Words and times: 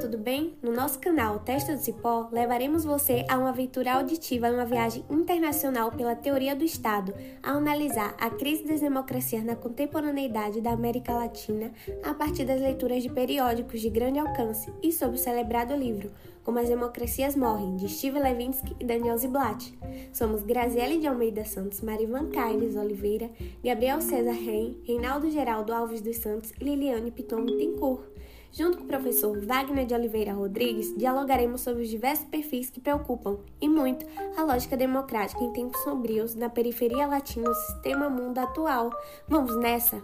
tudo 0.00 0.16
bem? 0.16 0.56
No 0.62 0.72
nosso 0.72 0.98
canal 0.98 1.40
Testa 1.40 1.76
do 1.76 1.82
Cipó, 1.82 2.30
levaremos 2.32 2.86
você 2.86 3.22
a 3.28 3.36
uma 3.36 3.50
aventura 3.50 3.92
auditiva 3.92 4.48
em 4.48 4.54
uma 4.54 4.64
viagem 4.64 5.04
internacional 5.10 5.92
pela 5.92 6.16
teoria 6.16 6.56
do 6.56 6.64
Estado, 6.64 7.12
a 7.42 7.50
analisar 7.50 8.16
a 8.18 8.30
crise 8.30 8.64
das 8.64 8.80
democracias 8.80 9.44
na 9.44 9.54
contemporaneidade 9.54 10.62
da 10.62 10.70
América 10.70 11.12
Latina 11.12 11.70
a 12.02 12.14
partir 12.14 12.46
das 12.46 12.62
leituras 12.62 13.02
de 13.02 13.10
periódicos 13.10 13.82
de 13.82 13.90
grande 13.90 14.18
alcance 14.18 14.72
e 14.82 14.90
sobre 14.90 15.16
o 15.16 15.20
celebrado 15.20 15.76
livro 15.76 16.10
Como 16.42 16.58
as 16.58 16.70
Democracias 16.70 17.36
Morrem, 17.36 17.76
de 17.76 17.86
Steve 17.86 18.20
Levinsky 18.20 18.74
e 18.80 18.84
Daniel 18.84 19.18
Ziblatt. 19.18 19.78
Somos 20.14 20.42
Graziele 20.42 20.98
de 20.98 21.08
Almeida 21.08 21.44
Santos, 21.44 21.82
Marivan 21.82 22.30
Carles 22.30 22.74
Oliveira, 22.74 23.30
Gabriel 23.62 24.00
César 24.00 24.32
Reim, 24.32 24.80
Reinaldo 24.82 25.30
Geraldo 25.30 25.74
Alves 25.74 26.00
dos 26.00 26.16
Santos 26.16 26.54
e 26.58 26.64
Liliane 26.64 27.10
Piton 27.10 27.44
Tencourt. 27.44 28.08
Junto 28.52 28.78
com 28.78 28.84
o 28.84 28.86
professor 28.88 29.38
Wagner 29.46 29.86
de 29.86 29.94
Oliveira 29.94 30.32
Rodrigues, 30.32 30.92
dialogaremos 30.96 31.60
sobre 31.60 31.84
os 31.84 31.88
diversos 31.88 32.26
perfis 32.26 32.68
que 32.68 32.80
preocupam, 32.80 33.38
e 33.60 33.68
muito, 33.68 34.04
a 34.36 34.42
lógica 34.42 34.76
democrática 34.76 35.42
em 35.42 35.52
tempos 35.52 35.80
sombrios 35.82 36.34
na 36.34 36.48
periferia 36.48 37.06
latina 37.06 37.48
do 37.48 37.54
sistema 37.54 38.10
mundo 38.10 38.38
atual. 38.38 38.90
Vamos 39.28 39.56
nessa? 39.56 40.02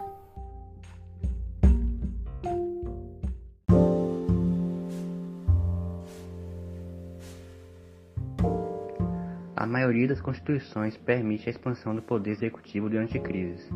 A 9.57 9.65
maioria 9.65 10.07
das 10.07 10.21
constituições 10.21 10.95
permite 10.95 11.49
a 11.49 11.51
expansão 11.51 11.93
do 11.93 12.01
poder 12.01 12.31
executivo 12.31 12.89
durante 12.89 13.19
crises. 13.19 13.69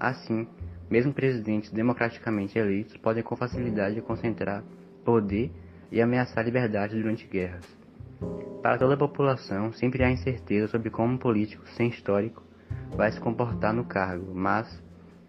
Assim, 0.00 0.48
mesmo 0.90 1.12
presidentes 1.12 1.70
democraticamente 1.70 2.58
eleitos 2.58 2.96
podem 2.96 3.22
com 3.22 3.36
facilidade 3.36 4.00
concentrar 4.00 4.62
poder 5.04 5.50
e 5.90 6.00
ameaçar 6.00 6.40
a 6.40 6.46
liberdade 6.46 6.96
durante 6.96 7.26
guerras. 7.26 7.64
Para 8.62 8.78
toda 8.78 8.94
a 8.94 8.98
população, 8.98 9.72
sempre 9.72 10.02
há 10.02 10.10
incerteza 10.10 10.68
sobre 10.68 10.90
como 10.90 11.14
um 11.14 11.18
político 11.18 11.66
sem 11.76 11.88
histórico 11.88 12.42
vai 12.96 13.10
se 13.12 13.20
comportar 13.20 13.72
no 13.72 13.84
cargo, 13.84 14.34
mas 14.34 14.82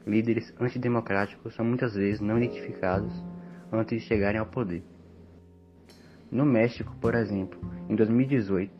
líderes 0.06 0.54
antidemocráticos 0.60 1.54
são 1.56 1.64
muitas 1.64 1.94
vezes 1.94 2.20
não 2.20 2.38
identificados 2.38 3.14
antes 3.72 4.02
de 4.02 4.08
chegarem 4.08 4.40
ao 4.40 4.46
poder. 4.46 4.84
No 6.32 6.46
México, 6.46 6.96
por 7.00 7.16
exemplo, 7.16 7.60
em 7.88 7.96
2018, 7.96 8.72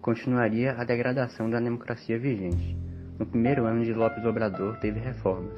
continuaria 0.00 0.72
a 0.72 0.84
degradação 0.84 1.48
da 1.48 1.60
democracia 1.60 2.18
vigente. 2.18 2.76
No 3.18 3.26
primeiro 3.26 3.64
ano 3.64 3.84
de 3.84 3.92
López 3.92 4.24
Obrador, 4.26 4.76
teve 4.78 5.00
reformas, 5.00 5.54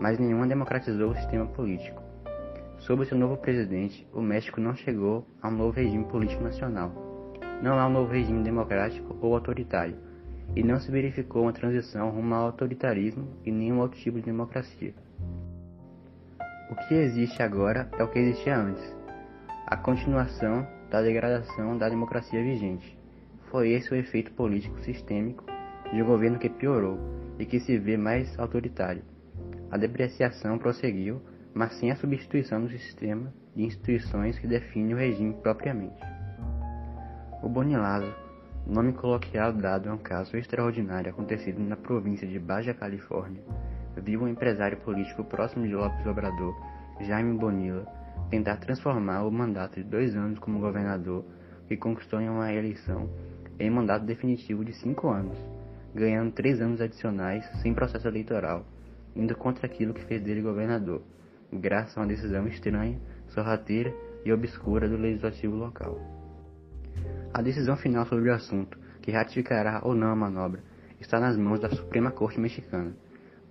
mas 0.00 0.18
nenhuma 0.18 0.46
democratizou 0.46 1.10
o 1.10 1.16
sistema 1.16 1.46
político. 1.46 2.02
Sob 2.78 3.04
seu 3.06 3.16
novo 3.16 3.36
presidente, 3.36 4.06
o 4.12 4.20
México 4.20 4.60
não 4.60 4.74
chegou 4.74 5.26
a 5.40 5.48
um 5.48 5.52
novo 5.52 5.70
regime 5.70 6.04
político 6.04 6.42
nacional. 6.42 6.92
Não 7.62 7.78
há 7.78 7.86
um 7.86 7.92
novo 7.92 8.12
regime 8.12 8.42
democrático 8.42 9.16
ou 9.20 9.34
autoritário, 9.34 9.96
e 10.54 10.62
não 10.62 10.78
se 10.78 10.90
verificou 10.90 11.42
uma 11.42 11.52
transição 11.52 12.10
rumo 12.10 12.34
ao 12.34 12.46
autoritarismo 12.46 13.28
e 13.44 13.50
nenhum 13.50 13.78
outro 13.78 13.98
tipo 13.98 14.18
de 14.18 14.26
democracia. 14.26 14.92
O 16.70 16.74
que 16.88 16.94
existe 16.94 17.42
agora 17.42 17.88
é 17.98 18.02
o 18.02 18.08
que 18.08 18.18
existia 18.18 18.56
antes, 18.56 18.96
a 19.66 19.76
continuação 19.76 20.66
da 20.90 21.00
degradação 21.00 21.78
da 21.78 21.88
democracia 21.88 22.42
vigente. 22.42 22.98
Foi 23.50 23.70
esse 23.70 23.92
o 23.92 23.96
efeito 23.96 24.32
político 24.32 24.80
sistêmico 24.80 25.44
de 25.92 26.02
um 26.02 26.06
governo 26.06 26.38
que 26.38 26.48
piorou 26.48 26.98
e 27.38 27.46
que 27.46 27.60
se 27.60 27.78
vê 27.78 27.96
mais 27.96 28.38
autoritário. 28.38 29.02
A 29.72 29.78
depreciação 29.78 30.58
prosseguiu, 30.58 31.22
mas 31.54 31.72
sem 31.78 31.90
a 31.90 31.96
substituição 31.96 32.60
do 32.60 32.68
sistema 32.68 33.32
de 33.56 33.62
instituições 33.64 34.38
que 34.38 34.46
define 34.46 34.92
o 34.92 34.98
regime 34.98 35.32
propriamente. 35.42 35.98
O 37.42 37.48
Bonilazo, 37.48 38.14
nome 38.66 38.92
coloquial 38.92 39.50
dado 39.50 39.88
a 39.88 39.94
um 39.94 39.96
caso 39.96 40.36
extraordinário 40.36 41.10
acontecido 41.10 41.58
na 41.58 41.74
província 41.74 42.28
de 42.28 42.38
Baja 42.38 42.74
Califórnia, 42.74 43.42
viu 43.96 44.20
um 44.20 44.28
empresário 44.28 44.76
político 44.76 45.24
próximo 45.24 45.66
de 45.66 45.74
Lopes 45.74 46.06
Obrador, 46.06 46.54
Jaime 47.00 47.38
Bonilla, 47.38 47.86
tentar 48.28 48.58
transformar 48.58 49.22
o 49.22 49.32
mandato 49.32 49.76
de 49.76 49.84
dois 49.84 50.14
anos 50.14 50.38
como 50.38 50.60
governador, 50.60 51.24
que 51.66 51.78
conquistou 51.78 52.20
em 52.20 52.28
uma 52.28 52.52
eleição, 52.52 53.08
em 53.58 53.70
mandato 53.70 54.04
definitivo 54.04 54.66
de 54.66 54.74
cinco 54.74 55.08
anos, 55.08 55.38
ganhando 55.94 56.30
três 56.32 56.60
anos 56.60 56.78
adicionais 56.78 57.42
sem 57.62 57.72
processo 57.72 58.06
eleitoral 58.06 58.66
indo 59.14 59.36
contra 59.36 59.66
aquilo 59.66 59.94
que 59.94 60.04
fez 60.04 60.22
dele 60.22 60.42
governador, 60.42 61.02
graças 61.52 61.96
a 61.96 62.00
uma 62.00 62.06
decisão 62.06 62.46
estranha, 62.46 62.98
sorrateira 63.28 63.94
e 64.24 64.32
obscura 64.32 64.88
do 64.88 64.96
legislativo 64.96 65.54
local. 65.54 65.98
A 67.32 67.42
decisão 67.42 67.76
final 67.76 68.06
sobre 68.06 68.30
o 68.30 68.34
assunto, 68.34 68.78
que 69.00 69.10
ratificará 69.10 69.80
ou 69.82 69.94
não 69.94 70.08
a 70.08 70.16
manobra, 70.16 70.62
está 71.00 71.18
nas 71.18 71.36
mãos 71.36 71.60
da 71.60 71.68
Suprema 71.70 72.10
Corte 72.10 72.40
Mexicana, 72.40 72.94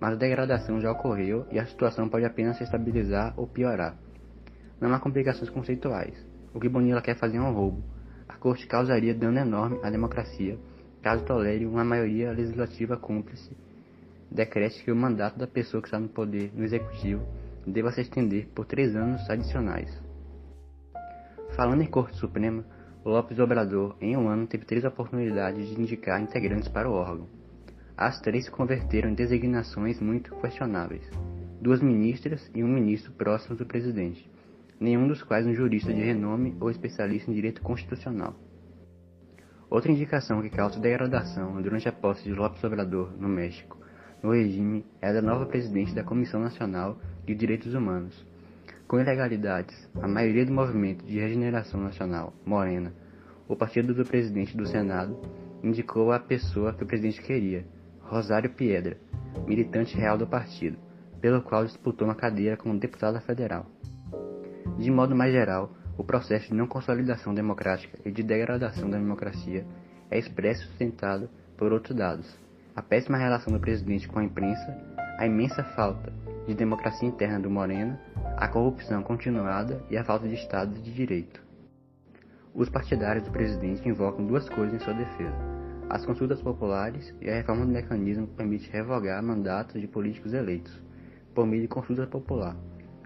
mas 0.00 0.14
a 0.14 0.16
degradação 0.16 0.80
já 0.80 0.90
ocorreu 0.90 1.46
e 1.50 1.58
a 1.58 1.66
situação 1.66 2.08
pode 2.08 2.24
apenas 2.24 2.56
se 2.56 2.64
estabilizar 2.64 3.34
ou 3.36 3.46
piorar. 3.46 3.96
Não 4.80 4.92
há 4.92 4.98
complicações 4.98 5.50
conceituais. 5.50 6.14
O 6.52 6.58
que 6.58 6.68
Bonilla 6.68 7.00
quer 7.00 7.16
fazer 7.16 7.36
é 7.36 7.40
um 7.40 7.52
roubo. 7.52 7.82
A 8.28 8.36
Corte 8.36 8.66
causaria 8.66 9.14
dano 9.14 9.38
enorme 9.38 9.78
à 9.82 9.90
democracia 9.90 10.58
caso 11.02 11.24
tolere 11.24 11.66
uma 11.66 11.84
maioria 11.84 12.32
legislativa 12.32 12.96
cúmplice 12.96 13.56
decrete 14.32 14.82
que 14.82 14.90
o 14.90 14.96
mandato 14.96 15.38
da 15.38 15.46
pessoa 15.46 15.82
que 15.82 15.88
está 15.88 15.98
no 15.98 16.08
poder 16.08 16.50
no 16.54 16.64
executivo 16.64 17.22
deva 17.66 17.92
se 17.92 18.00
estender 18.00 18.48
por 18.54 18.64
três 18.64 18.96
anos 18.96 19.28
adicionais. 19.28 19.90
Falando 21.54 21.82
em 21.82 21.86
Corte 21.86 22.16
Suprema, 22.16 22.64
Lopes 23.04 23.38
Obrador, 23.38 23.94
em 24.00 24.16
um 24.16 24.28
ano, 24.28 24.46
teve 24.46 24.64
três 24.64 24.84
oportunidades 24.84 25.68
de 25.68 25.80
indicar 25.80 26.20
integrantes 26.20 26.68
para 26.68 26.88
o 26.88 26.94
órgão. 26.94 27.28
As 27.96 28.20
três 28.20 28.46
se 28.46 28.50
converteram 28.50 29.10
em 29.10 29.14
designações 29.14 30.00
muito 30.00 30.34
questionáveis: 30.36 31.02
duas 31.60 31.82
ministras 31.82 32.50
e 32.54 32.64
um 32.64 32.68
ministro 32.68 33.12
próximo 33.12 33.54
do 33.54 33.66
presidente, 33.66 34.28
nenhum 34.80 35.06
dos 35.06 35.22
quais 35.22 35.46
um 35.46 35.54
jurista 35.54 35.92
de 35.92 36.00
renome 36.00 36.56
ou 36.58 36.70
especialista 36.70 37.30
em 37.30 37.34
direito 37.34 37.60
constitucional. 37.60 38.34
Outra 39.68 39.92
indicação 39.92 40.40
que 40.42 40.50
causa 40.50 40.80
degradação 40.80 41.60
durante 41.60 41.88
a 41.88 41.92
posse 41.92 42.24
de 42.24 42.32
Lopes 42.34 42.64
Obrador 42.64 43.12
no 43.18 43.28
México 43.28 43.82
no 44.22 44.30
regime 44.32 44.84
é 45.00 45.12
da 45.12 45.20
nova 45.20 45.46
presidente 45.46 45.94
da 45.94 46.04
Comissão 46.04 46.40
Nacional 46.40 46.96
de 47.26 47.34
Direitos 47.34 47.74
Humanos. 47.74 48.24
Com 48.86 49.00
ilegalidades, 49.00 49.88
a 50.00 50.06
maioria 50.06 50.46
do 50.46 50.52
movimento 50.52 51.04
de 51.04 51.18
regeneração 51.18 51.80
nacional, 51.80 52.32
Morena, 52.46 52.92
o 53.48 53.56
partido 53.56 53.92
do 53.92 54.04
presidente 54.04 54.56
do 54.56 54.64
Senado, 54.66 55.18
indicou 55.62 56.12
a 56.12 56.20
pessoa 56.20 56.72
que 56.72 56.84
o 56.84 56.86
presidente 56.86 57.20
queria, 57.20 57.66
Rosário 58.00 58.50
Piedra, 58.50 58.96
militante 59.44 59.96
real 59.96 60.16
do 60.16 60.26
partido, 60.26 60.78
pelo 61.20 61.42
qual 61.42 61.64
disputou 61.64 62.06
uma 62.06 62.14
cadeira 62.14 62.56
como 62.56 62.78
deputada 62.78 63.20
federal. 63.20 63.66
De 64.78 64.90
modo 64.90 65.16
mais 65.16 65.32
geral, 65.32 65.72
o 65.98 66.04
processo 66.04 66.48
de 66.48 66.54
não 66.54 66.66
consolidação 66.68 67.34
democrática 67.34 67.98
e 68.04 68.10
de 68.10 68.22
degradação 68.22 68.88
da 68.88 68.98
democracia 68.98 69.66
é 70.10 70.18
expresso 70.18 70.62
e 70.62 70.66
sustentado 70.66 71.28
por 71.56 71.72
outros 71.72 71.96
dados 71.96 72.42
a 72.74 72.80
péssima 72.80 73.18
relação 73.18 73.52
do 73.52 73.60
presidente 73.60 74.08
com 74.08 74.18
a 74.18 74.24
imprensa, 74.24 74.76
a 75.18 75.26
imensa 75.26 75.62
falta 75.62 76.12
de 76.46 76.54
democracia 76.54 77.06
interna 77.06 77.38
do 77.38 77.50
Moreno, 77.50 77.98
a 78.36 78.48
corrupção 78.48 79.02
continuada 79.02 79.84
e 79.90 79.96
a 79.96 80.04
falta 80.04 80.26
de 80.26 80.34
Estado 80.34 80.74
de 80.80 80.92
Direito. 80.92 81.42
Os 82.54 82.70
partidários 82.70 83.24
do 83.24 83.30
presidente 83.30 83.86
invocam 83.88 84.26
duas 84.26 84.48
coisas 84.48 84.74
em 84.74 84.84
sua 84.84 84.94
defesa: 84.94 85.36
as 85.90 86.04
consultas 86.06 86.40
populares 86.40 87.14
e 87.20 87.28
a 87.28 87.34
reforma 87.34 87.66
do 87.66 87.72
mecanismo 87.72 88.26
que 88.26 88.36
permite 88.36 88.70
revogar 88.70 89.22
mandatos 89.22 89.80
de 89.80 89.86
políticos 89.86 90.32
eleitos, 90.32 90.82
por 91.34 91.46
meio 91.46 91.62
de 91.62 91.68
consulta 91.68 92.06
popular. 92.06 92.56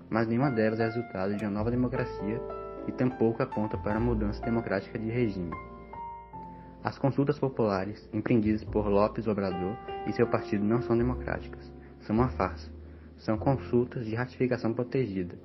Mas 0.09 0.29
nenhuma 0.29 0.51
delas 0.51 0.79
é 0.79 0.85
resultado 0.85 1.35
de 1.35 1.45
uma 1.45 1.51
nova 1.51 1.71
democracia 1.71 2.41
e 2.87 2.93
tampouco 2.93 3.43
aponta 3.43 3.77
para 3.77 3.97
a 3.97 4.01
mudança 4.01 4.41
democrática 4.45 4.97
de 4.97 5.11
regime. 5.11 5.51
As 6.87 6.97
consultas 6.97 7.37
populares, 7.37 8.09
empreendidas 8.13 8.63
por 8.63 8.87
Lopes 8.87 9.27
Obrador 9.27 9.77
e 10.07 10.13
seu 10.13 10.25
partido, 10.25 10.65
não 10.65 10.81
são 10.83 10.97
democráticas. 10.97 11.69
São 12.03 12.15
uma 12.15 12.29
farsa. 12.29 12.71
São 13.19 13.37
consultas 13.37 14.07
de 14.07 14.15
ratificação 14.15 14.73
protegida 14.73 15.37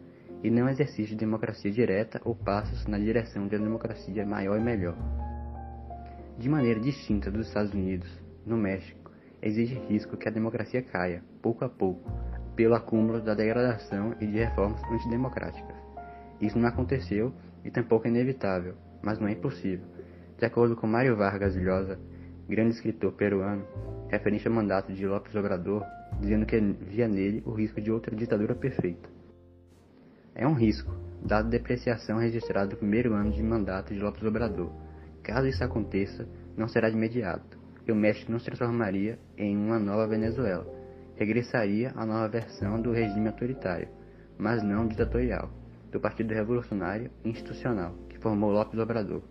e 0.44 0.52
não 0.52 0.70
exercício 0.70 1.08
de 1.08 1.16
democracia 1.16 1.72
direta 1.72 2.22
ou 2.24 2.36
passos 2.36 2.86
na 2.86 3.00
direção 3.00 3.48
de 3.48 3.56
uma 3.56 3.64
democracia 3.64 4.24
maior 4.24 4.60
e 4.60 4.64
melhor. 4.64 4.96
De 6.38 6.48
maneira 6.48 6.80
distinta 6.80 7.32
dos 7.32 7.48
Estados 7.48 7.74
Unidos, 7.74 8.08
no 8.46 8.56
México, 8.56 9.10
existe 9.42 9.80
risco 9.90 10.18
que 10.18 10.28
a 10.28 10.32
democracia 10.32 10.84
caia, 10.84 11.24
pouco 11.42 11.66
a 11.66 11.70
pouco, 11.70 12.08
pelo 12.56 12.76
acúmulo 12.76 13.20
da 13.20 13.34
degradação 13.34 14.14
e 14.22 14.28
de 14.28 14.38
reformas 14.38 14.80
antidemocráticas. 14.92 15.76
Isso 16.40 16.60
não 16.60 16.70
aconteceu 16.70 17.34
e 17.66 17.72
tampouco 17.72 18.06
é 18.06 18.12
inevitável, 18.12 18.76
mas 19.02 19.18
não 19.18 19.28
é 19.28 19.32
impossível 19.32 20.01
de 20.42 20.48
acordo 20.48 20.76
com 20.76 20.88
Mário 20.88 21.16
Vargas 21.16 21.56
Llosa, 21.56 22.00
grande 22.50 22.74
escritor 22.74 23.12
peruano, 23.12 23.64
referente 24.10 24.48
ao 24.48 24.54
mandato 24.56 24.92
de 24.92 25.06
López 25.06 25.36
Obrador, 25.36 25.86
dizendo 26.20 26.48
que 26.48 26.60
via 26.60 27.08
nele 27.08 27.44
o 27.46 27.52
risco 27.52 27.80
de 27.80 27.92
outra 27.92 28.16
ditadura 28.16 28.56
perfeita. 28.56 29.08
É 30.34 30.48
um 30.48 30.56
risco, 30.56 30.92
dada 31.24 31.48
a 31.48 31.52
depreciação 31.52 32.18
registrada 32.18 32.72
no 32.72 32.78
primeiro 32.78 33.14
ano 33.14 33.30
de 33.30 33.44
mandato 33.44 33.94
de 33.94 34.00
Lopes 34.00 34.24
Obrador. 34.24 34.72
Caso 35.22 35.46
isso 35.46 35.64
aconteça, 35.64 36.28
não 36.58 36.68
será 36.68 36.90
de 36.90 36.96
imediato, 36.96 37.60
e 37.86 37.92
o 37.92 37.96
México 37.96 38.32
não 38.32 38.40
se 38.40 38.46
transformaria 38.46 39.20
em 39.38 39.56
uma 39.56 39.78
nova 39.78 40.08
Venezuela, 40.08 40.66
regressaria 41.18 41.92
à 41.96 42.04
nova 42.04 42.28
versão 42.28 42.82
do 42.82 42.92
regime 42.92 43.28
autoritário, 43.28 43.90
mas 44.40 44.64
não 44.64 44.88
ditatorial, 44.88 45.52
do 45.92 46.00
Partido 46.00 46.34
Revolucionário 46.34 47.12
Institucional, 47.24 47.94
que 48.10 48.18
formou 48.18 48.50
Lopes 48.50 48.80
Obrador. 48.80 49.22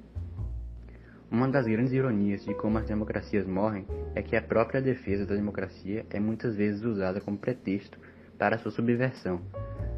Uma 1.31 1.47
das 1.49 1.65
grandes 1.65 1.93
ironias 1.93 2.44
de 2.44 2.53
como 2.55 2.79
as 2.79 2.87
democracias 2.87 3.47
morrem 3.47 3.87
é 4.17 4.23
que 4.23 4.35
a 4.35 4.43
própria 4.43 4.82
defesa 4.82 5.25
da 5.25 5.37
democracia 5.37 6.05
é 6.11 6.19
muitas 6.19 6.56
vezes 6.56 6.82
usada 6.82 7.21
como 7.21 7.38
pretexto 7.38 7.97
para 8.37 8.59
sua 8.59 8.73
subversão. 8.73 9.41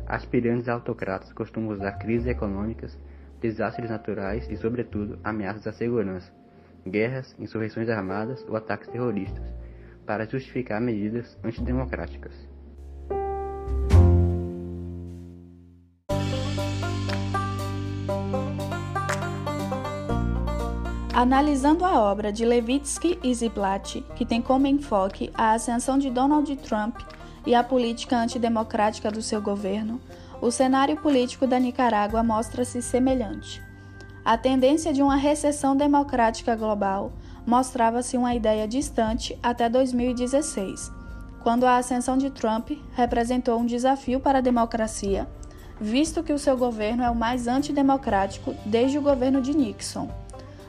Aspirantes 0.07 0.69
autocratas 0.69 1.33
costumam 1.33 1.71
usar 1.71 1.93
crises 1.93 2.27
econômicas, 2.27 2.99
desastres 3.41 3.89
naturais 3.89 4.47
e, 4.51 4.59
sobretudo, 4.59 5.19
ameaças 5.25 5.67
à 5.67 5.73
segurança, 5.73 6.31
guerras, 6.87 7.35
insurreições 7.39 7.89
armadas 7.89 8.45
ou 8.47 8.55
ataques 8.55 8.89
terroristas, 8.89 9.55
para 10.05 10.27
justificar 10.27 10.83
medidas 10.83 11.39
antidemocráticas. 11.43 12.52
Analisando 21.15 21.85
a 21.85 22.01
obra 22.01 22.33
de 22.33 22.43
Levitsky 22.43 23.19
e 23.23 23.35
Ziblatt, 23.35 24.03
que 24.17 24.25
tem 24.25 24.41
como 24.41 24.67
enfoque 24.67 25.31
a 25.35 25.53
ascensão 25.53 25.99
de 25.99 26.09
Donald 26.09 26.57
Trump 26.57 26.97
e 27.45 27.55
a 27.55 27.63
política 27.63 28.17
antidemocrática 28.17 29.11
do 29.11 29.21
seu 29.21 29.43
governo, 29.43 30.01
o 30.41 30.51
cenário 30.51 30.97
político 30.97 31.47
da 31.47 31.59
Nicarágua 31.59 32.23
mostra-se 32.23 32.81
semelhante. 32.81 33.63
A 34.25 34.39
tendência 34.39 34.91
de 34.91 35.03
uma 35.03 35.17
recessão 35.17 35.77
democrática 35.77 36.57
global 36.57 37.13
mostrava-se 37.47 38.17
uma 38.17 38.35
ideia 38.35 38.67
distante 38.67 39.39
até 39.43 39.69
2016, 39.69 40.91
quando 41.43 41.65
a 41.65 41.77
ascensão 41.77 42.17
de 42.17 42.31
Trump 42.31 42.71
representou 42.95 43.61
um 43.61 43.67
desafio 43.67 44.19
para 44.19 44.39
a 44.39 44.43
democracia, 44.43 45.29
visto 45.79 46.23
que 46.23 46.33
o 46.33 46.39
seu 46.39 46.57
governo 46.57 47.03
é 47.03 47.11
o 47.11 47.15
mais 47.15 47.47
antidemocrático 47.47 48.55
desde 48.65 48.97
o 48.97 49.03
governo 49.03 49.43
de 49.43 49.55
Nixon 49.55 50.22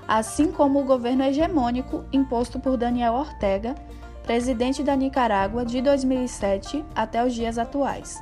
assim 0.07 0.51
como 0.51 0.79
o 0.79 0.85
governo 0.85 1.23
hegemônico 1.23 2.03
imposto 2.11 2.59
por 2.59 2.77
Daniel 2.77 3.13
Ortega, 3.13 3.75
presidente 4.23 4.83
da 4.83 4.95
Nicarágua 4.95 5.65
de 5.65 5.81
2007 5.81 6.83
até 6.95 7.25
os 7.25 7.33
dias 7.33 7.57
atuais. 7.57 8.21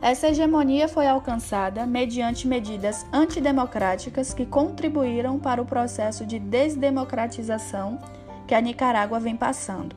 Essa 0.00 0.28
hegemonia 0.28 0.88
foi 0.88 1.06
alcançada 1.06 1.86
mediante 1.86 2.48
medidas 2.48 3.06
antidemocráticas 3.12 4.34
que 4.34 4.44
contribuíram 4.44 5.38
para 5.38 5.62
o 5.62 5.64
processo 5.64 6.26
de 6.26 6.40
desdemocratização 6.40 8.00
que 8.46 8.54
a 8.54 8.60
Nicarágua 8.60 9.20
vem 9.20 9.36
passando. 9.36 9.94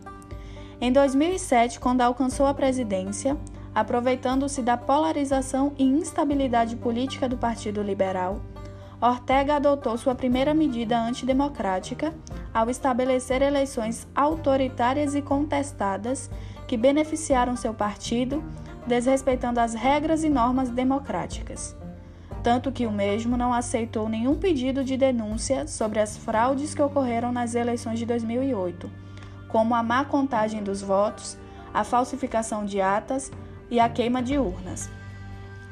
Em 0.80 0.92
2007, 0.92 1.80
quando 1.80 2.02
alcançou 2.02 2.46
a 2.46 2.54
presidência, 2.54 3.36
aproveitando-se 3.74 4.62
da 4.62 4.78
polarização 4.78 5.74
e 5.78 5.84
instabilidade 5.84 6.76
política 6.76 7.28
do 7.28 7.38
Partido 7.38 7.82
Liberal, 7.82 8.40
Ortega 9.02 9.56
adotou 9.56 9.98
sua 9.98 10.16
primeira 10.16 10.54
medida 10.54 11.00
antidemocrática 11.00 12.14
ao 12.54 12.70
estabelecer 12.70 13.42
eleições 13.42 14.08
autoritárias 14.16 15.16
e 15.16 15.22
contestadas 15.22 16.30
que 16.68 16.78
beneficiaram 16.78 17.56
seu 17.56 17.74
partido, 17.74 18.44
desrespeitando 18.88 19.60
as 19.60 19.74
regras 19.74 20.24
e 20.24 20.30
normas 20.30 20.70
democráticas. 20.70 21.76
Tanto 22.42 22.72
que 22.72 22.86
o 22.86 22.92
mesmo 22.92 23.36
não 23.36 23.54
aceitou 23.54 24.08
nenhum 24.08 24.36
pedido 24.36 24.84
de 24.84 24.96
denúncia 24.96 25.68
sobre 25.68 26.00
as 26.00 26.16
fraudes 26.16 26.74
que 26.74 26.82
ocorreram 26.82 27.32
nas 27.32 27.56
eleições 27.56 28.00
de 28.00 28.06
2008, 28.06 28.90
como 29.48 29.76
a 29.76 29.84
má 29.84 30.06
contagem 30.06 30.64
dos 30.64 30.82
votos, 30.82 31.38
a 31.74 31.84
falsificação 31.84 32.64
de 32.66 32.80
atas 32.80 33.32
e 33.70 33.80
a 33.80 33.90
queima 33.90 34.22
de 34.22 34.38
urnas. 34.38 34.90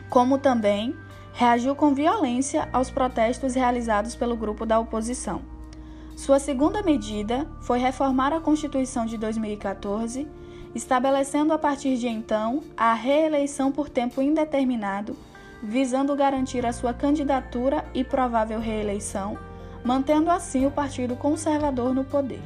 Como 0.09 0.37
também 0.37 0.95
reagiu 1.33 1.75
com 1.75 1.95
violência 1.95 2.69
aos 2.71 2.91
protestos 2.91 3.55
realizados 3.55 4.15
pelo 4.15 4.37
grupo 4.37 4.65
da 4.65 4.79
oposição. 4.79 5.41
Sua 6.15 6.39
segunda 6.39 6.83
medida 6.83 7.47
foi 7.61 7.79
reformar 7.79 8.31
a 8.31 8.39
Constituição 8.39 9.05
de 9.05 9.17
2014, 9.17 10.27
estabelecendo 10.75 11.51
a 11.51 11.57
partir 11.57 11.97
de 11.97 12.07
então 12.07 12.61
a 12.77 12.93
reeleição 12.93 13.71
por 13.71 13.89
tempo 13.89 14.21
indeterminado, 14.21 15.17
visando 15.61 16.15
garantir 16.15 16.65
a 16.65 16.73
sua 16.73 16.93
candidatura 16.93 17.83
e 17.95 18.03
provável 18.03 18.59
reeleição, 18.59 19.37
mantendo 19.83 20.29
assim 20.29 20.67
o 20.67 20.71
Partido 20.71 21.15
Conservador 21.15 21.95
no 21.95 22.03
poder. 22.03 22.41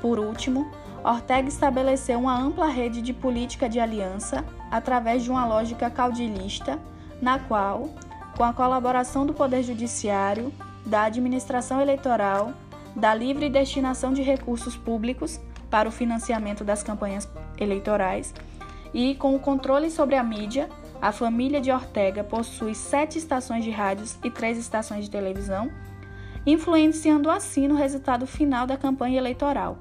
Por 0.00 0.18
último, 0.18 0.70
Ortega 1.04 1.48
estabeleceu 1.48 2.18
uma 2.18 2.38
ampla 2.38 2.68
rede 2.68 3.02
de 3.02 3.12
política 3.12 3.68
de 3.68 3.78
aliança 3.78 4.44
através 4.70 5.22
de 5.22 5.30
uma 5.30 5.46
lógica 5.46 5.90
caudilhista 5.90 6.78
na 7.20 7.38
qual, 7.38 7.90
com 8.36 8.44
a 8.44 8.52
colaboração 8.52 9.26
do 9.26 9.34
Poder 9.34 9.62
Judiciário, 9.62 10.52
da 10.86 11.02
administração 11.02 11.80
eleitoral, 11.80 12.52
da 12.94 13.14
livre 13.14 13.48
destinação 13.48 14.12
de 14.12 14.22
recursos 14.22 14.76
públicos 14.76 15.40
para 15.70 15.88
o 15.88 15.92
financiamento 15.92 16.64
das 16.64 16.82
campanhas 16.82 17.28
eleitorais 17.58 18.32
e 18.94 19.14
com 19.14 19.34
o 19.34 19.40
controle 19.40 19.90
sobre 19.90 20.16
a 20.16 20.22
mídia, 20.22 20.68
a 21.00 21.12
família 21.12 21.60
de 21.60 21.70
Ortega 21.70 22.24
possui 22.24 22.74
sete 22.74 23.18
estações 23.18 23.64
de 23.64 23.70
rádios 23.70 24.18
e 24.24 24.30
três 24.30 24.58
estações 24.58 25.04
de 25.04 25.10
televisão, 25.10 25.70
influenciando 26.46 27.30
assim 27.30 27.68
no 27.68 27.74
resultado 27.74 28.26
final 28.26 28.66
da 28.66 28.76
campanha 28.76 29.18
eleitoral. 29.18 29.78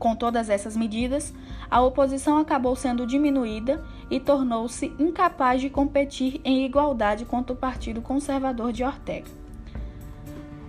Com 0.00 0.16
todas 0.16 0.48
essas 0.48 0.74
medidas, 0.74 1.34
a 1.70 1.82
oposição 1.82 2.38
acabou 2.38 2.74
sendo 2.74 3.06
diminuída 3.06 3.84
e 4.10 4.18
tornou-se 4.18 4.86
incapaz 4.98 5.60
de 5.60 5.68
competir 5.68 6.40
em 6.42 6.64
igualdade 6.64 7.26
contra 7.26 7.52
o 7.52 7.56
Partido 7.56 8.00
Conservador 8.00 8.72
de 8.72 8.82
Ortega. 8.82 9.28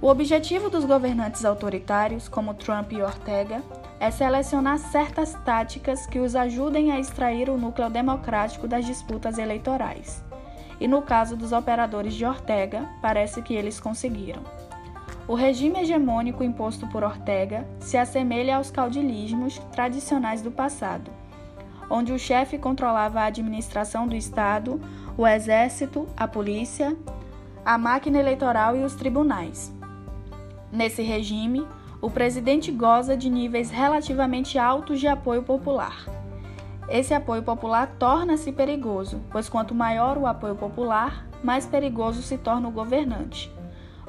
O 0.01 0.07
objetivo 0.07 0.69
dos 0.69 0.83
governantes 0.83 1.45
autoritários, 1.45 2.27
como 2.27 2.55
Trump 2.55 2.91
e 2.91 3.01
Ortega, 3.01 3.63
é 4.01 4.11
selecionar 4.11 4.77
certas 4.77 5.33
táticas 5.45 6.05
que 6.05 6.19
os 6.19 6.35
ajudem 6.35 6.91
a 6.91 6.99
extrair 6.99 7.49
o 7.49 7.57
núcleo 7.57 7.89
democrático 7.89 8.67
das 8.67 8.85
disputas 8.85 9.37
eleitorais. 9.37 10.21
E 10.77 10.89
no 10.89 11.03
caso 11.03 11.37
dos 11.37 11.53
operadores 11.53 12.15
de 12.15 12.25
Ortega, 12.25 12.85
parece 13.01 13.41
que 13.41 13.53
eles 13.53 13.79
conseguiram. 13.79 14.43
O 15.27 15.35
regime 15.35 15.79
hegemônico 15.79 16.43
imposto 16.43 16.87
por 16.87 17.03
Ortega 17.03 17.67
se 17.79 17.95
assemelha 17.95 18.57
aos 18.57 18.71
caudilismos 18.71 19.59
tradicionais 19.71 20.41
do 20.41 20.51
passado, 20.51 21.11
onde 21.89 22.11
o 22.11 22.19
chefe 22.19 22.57
controlava 22.57 23.21
a 23.21 23.25
administração 23.25 24.07
do 24.07 24.15
Estado, 24.15 24.81
o 25.15 25.25
exército, 25.27 26.07
a 26.17 26.27
polícia, 26.27 26.97
a 27.63 27.77
máquina 27.77 28.19
eleitoral 28.19 28.75
e 28.75 28.83
os 28.83 28.95
tribunais. 28.95 29.71
Nesse 30.71 31.03
regime, 31.03 31.67
o 32.01 32.09
presidente 32.09 32.71
goza 32.71 33.15
de 33.15 33.29
níveis 33.29 33.69
relativamente 33.69 34.57
altos 34.57 34.99
de 34.99 35.07
apoio 35.07 35.43
popular. 35.43 36.03
Esse 36.89 37.13
apoio 37.13 37.43
popular 37.43 37.95
torna-se 37.99 38.51
perigoso, 38.51 39.21
pois 39.29 39.47
quanto 39.47 39.75
maior 39.75 40.17
o 40.17 40.25
apoio 40.25 40.55
popular, 40.55 41.27
mais 41.43 41.65
perigoso 41.65 42.23
se 42.23 42.37
torna 42.37 42.67
o 42.67 42.71
governante 42.71 43.51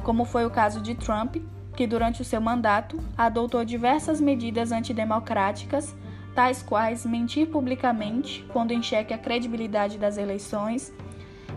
como 0.03 0.25
foi 0.25 0.45
o 0.45 0.51
caso 0.51 0.81
de 0.81 0.95
Trump, 0.95 1.37
que 1.77 1.87
durante 1.87 2.21
o 2.21 2.25
seu 2.25 2.41
mandato 2.41 2.99
adotou 3.17 3.65
diversas 3.65 4.21
medidas 4.21 4.73
antidemocráticas, 4.73 5.95
tais 6.35 6.63
quais 6.63 7.05
mentir 7.07 7.49
publicamente, 7.49 8.45
pondo 8.53 8.73
em 8.73 8.83
xeque 8.83 9.15
a 9.15 9.19
credibilidade 9.19 9.99
das 9.99 10.17
eleições, 10.17 10.93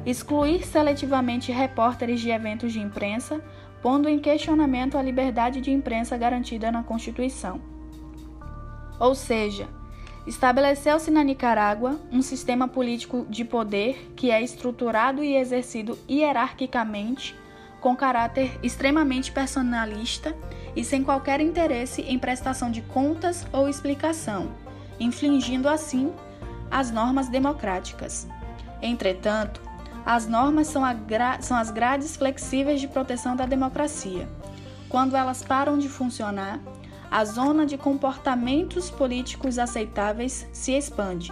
excluir 0.06 0.66
seletivamente 0.66 1.52
repórteres 1.52 2.20
de 2.22 2.30
eventos 2.30 2.72
de 2.72 2.80
imprensa, 2.80 3.42
pondo 3.82 4.08
em 4.08 4.20
questionamento 4.20 4.98
a 4.98 5.02
liberdade 5.02 5.62
de 5.62 5.72
imprensa 5.72 6.18
garantida 6.18 6.72
na 6.72 6.84
Constituição. 6.84 7.60
Ou 9.00 9.14
seja, 9.14 9.68
estabeleceu-se 10.26 11.12
na 11.12 11.24
Nicarágua 11.24 12.00
um 12.12 12.22
sistema 12.22 12.68
político 12.68 13.26
de 13.30 13.44
poder 13.44 14.12
que 14.16 14.32
é 14.32 14.42
estruturado 14.42 15.24
e 15.24 15.36
exercido 15.36 15.98
hierarquicamente 16.10 17.36
com 17.86 17.96
caráter 17.96 18.60
extremamente 18.64 19.32
personalista 19.32 20.36
e 20.76 20.84
sem 20.84 21.04
qualquer 21.04 21.40
interesse 21.40 22.02
em 22.02 22.18
prestação 22.18 22.72
de 22.72 22.82
contas 22.82 23.46
ou 23.54 23.70
explicação, 23.70 24.54
infringindo 25.00 25.70
assim 25.70 26.12
as 26.72 26.90
normas 26.90 27.30
democráticas. 27.30 28.28
Entretanto, 28.82 29.62
as 30.04 30.26
normas 30.26 30.66
são, 30.66 30.82
são, 31.42 31.56
as 31.56 31.70
grades 31.70 32.18
flexíveis 32.18 32.82
de 32.82 32.88
proteção 32.88 33.36
da 33.36 33.46
democracia. 33.46 34.28
Quando 34.90 35.16
elas 35.16 35.44
param 35.44 35.78
de 35.78 35.88
funcionar, 35.88 36.60
a 37.12 37.24
zona 37.24 37.68
de 37.68 37.78
comportamentos 37.78 38.90
políticos 38.90 39.60
aceitáveis 39.60 40.48
se 40.52 40.72
expande, 40.72 41.32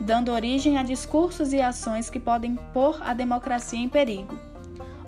dando 0.00 0.32
origem 0.32 0.78
a 0.78 0.82
discursos 0.82 1.52
e 1.52 1.60
ações 1.60 2.08
que 2.08 2.18
podem 2.18 2.56
pôr 2.72 2.98
a 3.02 3.12
democracia 3.12 3.78
em 3.78 3.86
perigo. 3.86 4.49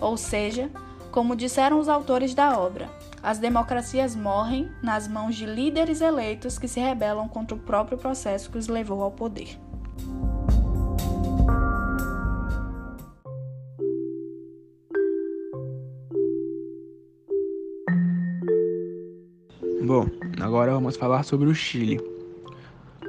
Ou 0.03 0.17
seja, 0.17 0.69
como 1.11 1.33
disseram 1.33 1.79
os 1.79 1.87
autores 1.87 2.35
da 2.35 2.59
obra, 2.59 2.89
as 3.23 3.37
democracias 3.39 4.13
morrem 4.13 4.69
nas 4.83 5.07
mãos 5.07 5.33
de 5.33 5.45
líderes 5.45 6.01
eleitos 6.01 6.59
que 6.59 6.67
se 6.67 6.77
rebelam 6.77 7.29
contra 7.29 7.55
o 7.55 7.59
próprio 7.59 7.97
processo 7.97 8.51
que 8.51 8.57
os 8.57 8.67
levou 8.67 9.01
ao 9.01 9.11
poder. 9.11 9.57
Bom, 19.81 20.05
agora 20.41 20.73
vamos 20.73 20.97
falar 20.97 21.23
sobre 21.23 21.47
o 21.47 21.55
Chile. 21.55 22.12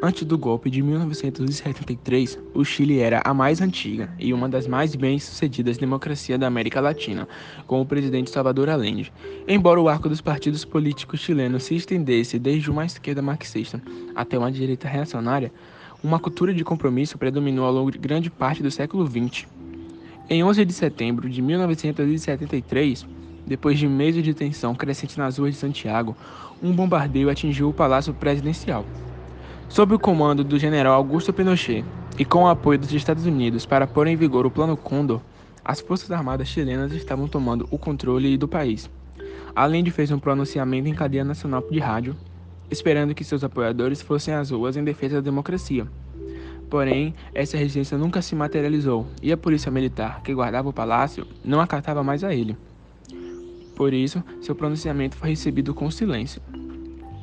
Antes 0.06 0.26
do 0.26 0.36
golpe 0.36 0.68
de 0.68 0.82
1973, 0.82 2.38
o 2.52 2.62
Chile 2.62 2.98
era 2.98 3.22
a 3.24 3.32
mais 3.32 3.62
antiga 3.62 4.12
e 4.18 4.34
uma 4.34 4.46
das 4.46 4.66
mais 4.66 4.94
bem-sucedidas 4.94 5.78
democracias 5.78 6.38
da 6.38 6.46
América 6.46 6.78
Latina, 6.78 7.26
com 7.66 7.80
o 7.80 7.86
presidente 7.86 8.28
Salvador 8.28 8.68
Allende. 8.68 9.10
Embora 9.48 9.80
o 9.80 9.88
arco 9.88 10.06
dos 10.06 10.20
partidos 10.20 10.62
políticos 10.62 11.20
chilenos 11.20 11.62
se 11.62 11.74
estendesse 11.74 12.38
desde 12.38 12.70
uma 12.70 12.84
esquerda 12.84 13.22
marxista 13.22 13.80
até 14.14 14.38
uma 14.38 14.52
direita 14.52 14.86
reacionária, 14.86 15.50
uma 16.02 16.20
cultura 16.20 16.52
de 16.52 16.62
compromisso 16.62 17.16
predominou 17.16 17.64
ao 17.64 17.72
longo 17.72 17.90
de 17.90 17.96
grande 17.96 18.28
parte 18.28 18.62
do 18.62 18.70
século 18.70 19.06
XX. 19.06 19.46
Em 20.28 20.44
11 20.44 20.66
de 20.66 20.72
setembro 20.74 21.30
de 21.30 21.40
1973, 21.40 23.06
depois 23.46 23.78
de 23.78 23.88
meses 23.88 24.22
de 24.22 24.34
tensão 24.34 24.74
crescente 24.74 25.16
nas 25.16 25.38
ruas 25.38 25.54
de 25.54 25.60
Santiago, 25.60 26.14
um 26.62 26.72
bombardeio 26.72 27.30
atingiu 27.30 27.70
o 27.70 27.72
Palácio 27.72 28.12
Presidencial. 28.12 28.84
Sob 29.68 29.94
o 29.94 29.98
comando 29.98 30.44
do 30.44 30.58
general 30.58 30.94
Augusto 30.94 31.32
Pinochet 31.32 31.84
e 32.18 32.24
com 32.24 32.44
o 32.44 32.48
apoio 32.48 32.78
dos 32.78 32.92
Estados 32.92 33.26
Unidos 33.26 33.66
para 33.66 33.86
pôr 33.86 34.06
em 34.06 34.14
vigor 34.14 34.46
o 34.46 34.50
Plano 34.50 34.76
Condor, 34.76 35.20
as 35.64 35.80
Forças 35.80 36.10
Armadas 36.10 36.48
chilenas 36.48 36.92
estavam 36.92 37.26
tomando 37.26 37.66
o 37.70 37.78
controle 37.78 38.36
do 38.36 38.46
país. 38.46 38.88
Além 39.56 39.82
de 39.82 39.90
fez 39.90 40.10
um 40.10 40.18
pronunciamento 40.18 40.88
em 40.88 40.94
cadeia 40.94 41.24
nacional 41.24 41.64
de 41.68 41.78
rádio, 41.78 42.16
esperando 42.70 43.14
que 43.14 43.24
seus 43.24 43.42
apoiadores 43.42 44.00
fossem 44.02 44.34
às 44.34 44.50
ruas 44.50 44.76
em 44.76 44.84
defesa 44.84 45.16
da 45.16 45.22
democracia. 45.22 45.86
Porém, 46.70 47.14
essa 47.34 47.56
resistência 47.56 47.98
nunca 47.98 48.22
se 48.22 48.34
materializou 48.34 49.06
e 49.22 49.32
a 49.32 49.36
polícia 49.36 49.70
militar 49.70 50.22
que 50.22 50.34
guardava 50.34 50.68
o 50.68 50.72
palácio 50.72 51.26
não 51.44 51.60
acatava 51.60 52.02
mais 52.02 52.22
a 52.22 52.34
ele. 52.34 52.56
Por 53.74 53.92
isso, 53.92 54.22
seu 54.40 54.54
pronunciamento 54.54 55.16
foi 55.16 55.30
recebido 55.30 55.74
com 55.74 55.90
silêncio. 55.90 56.40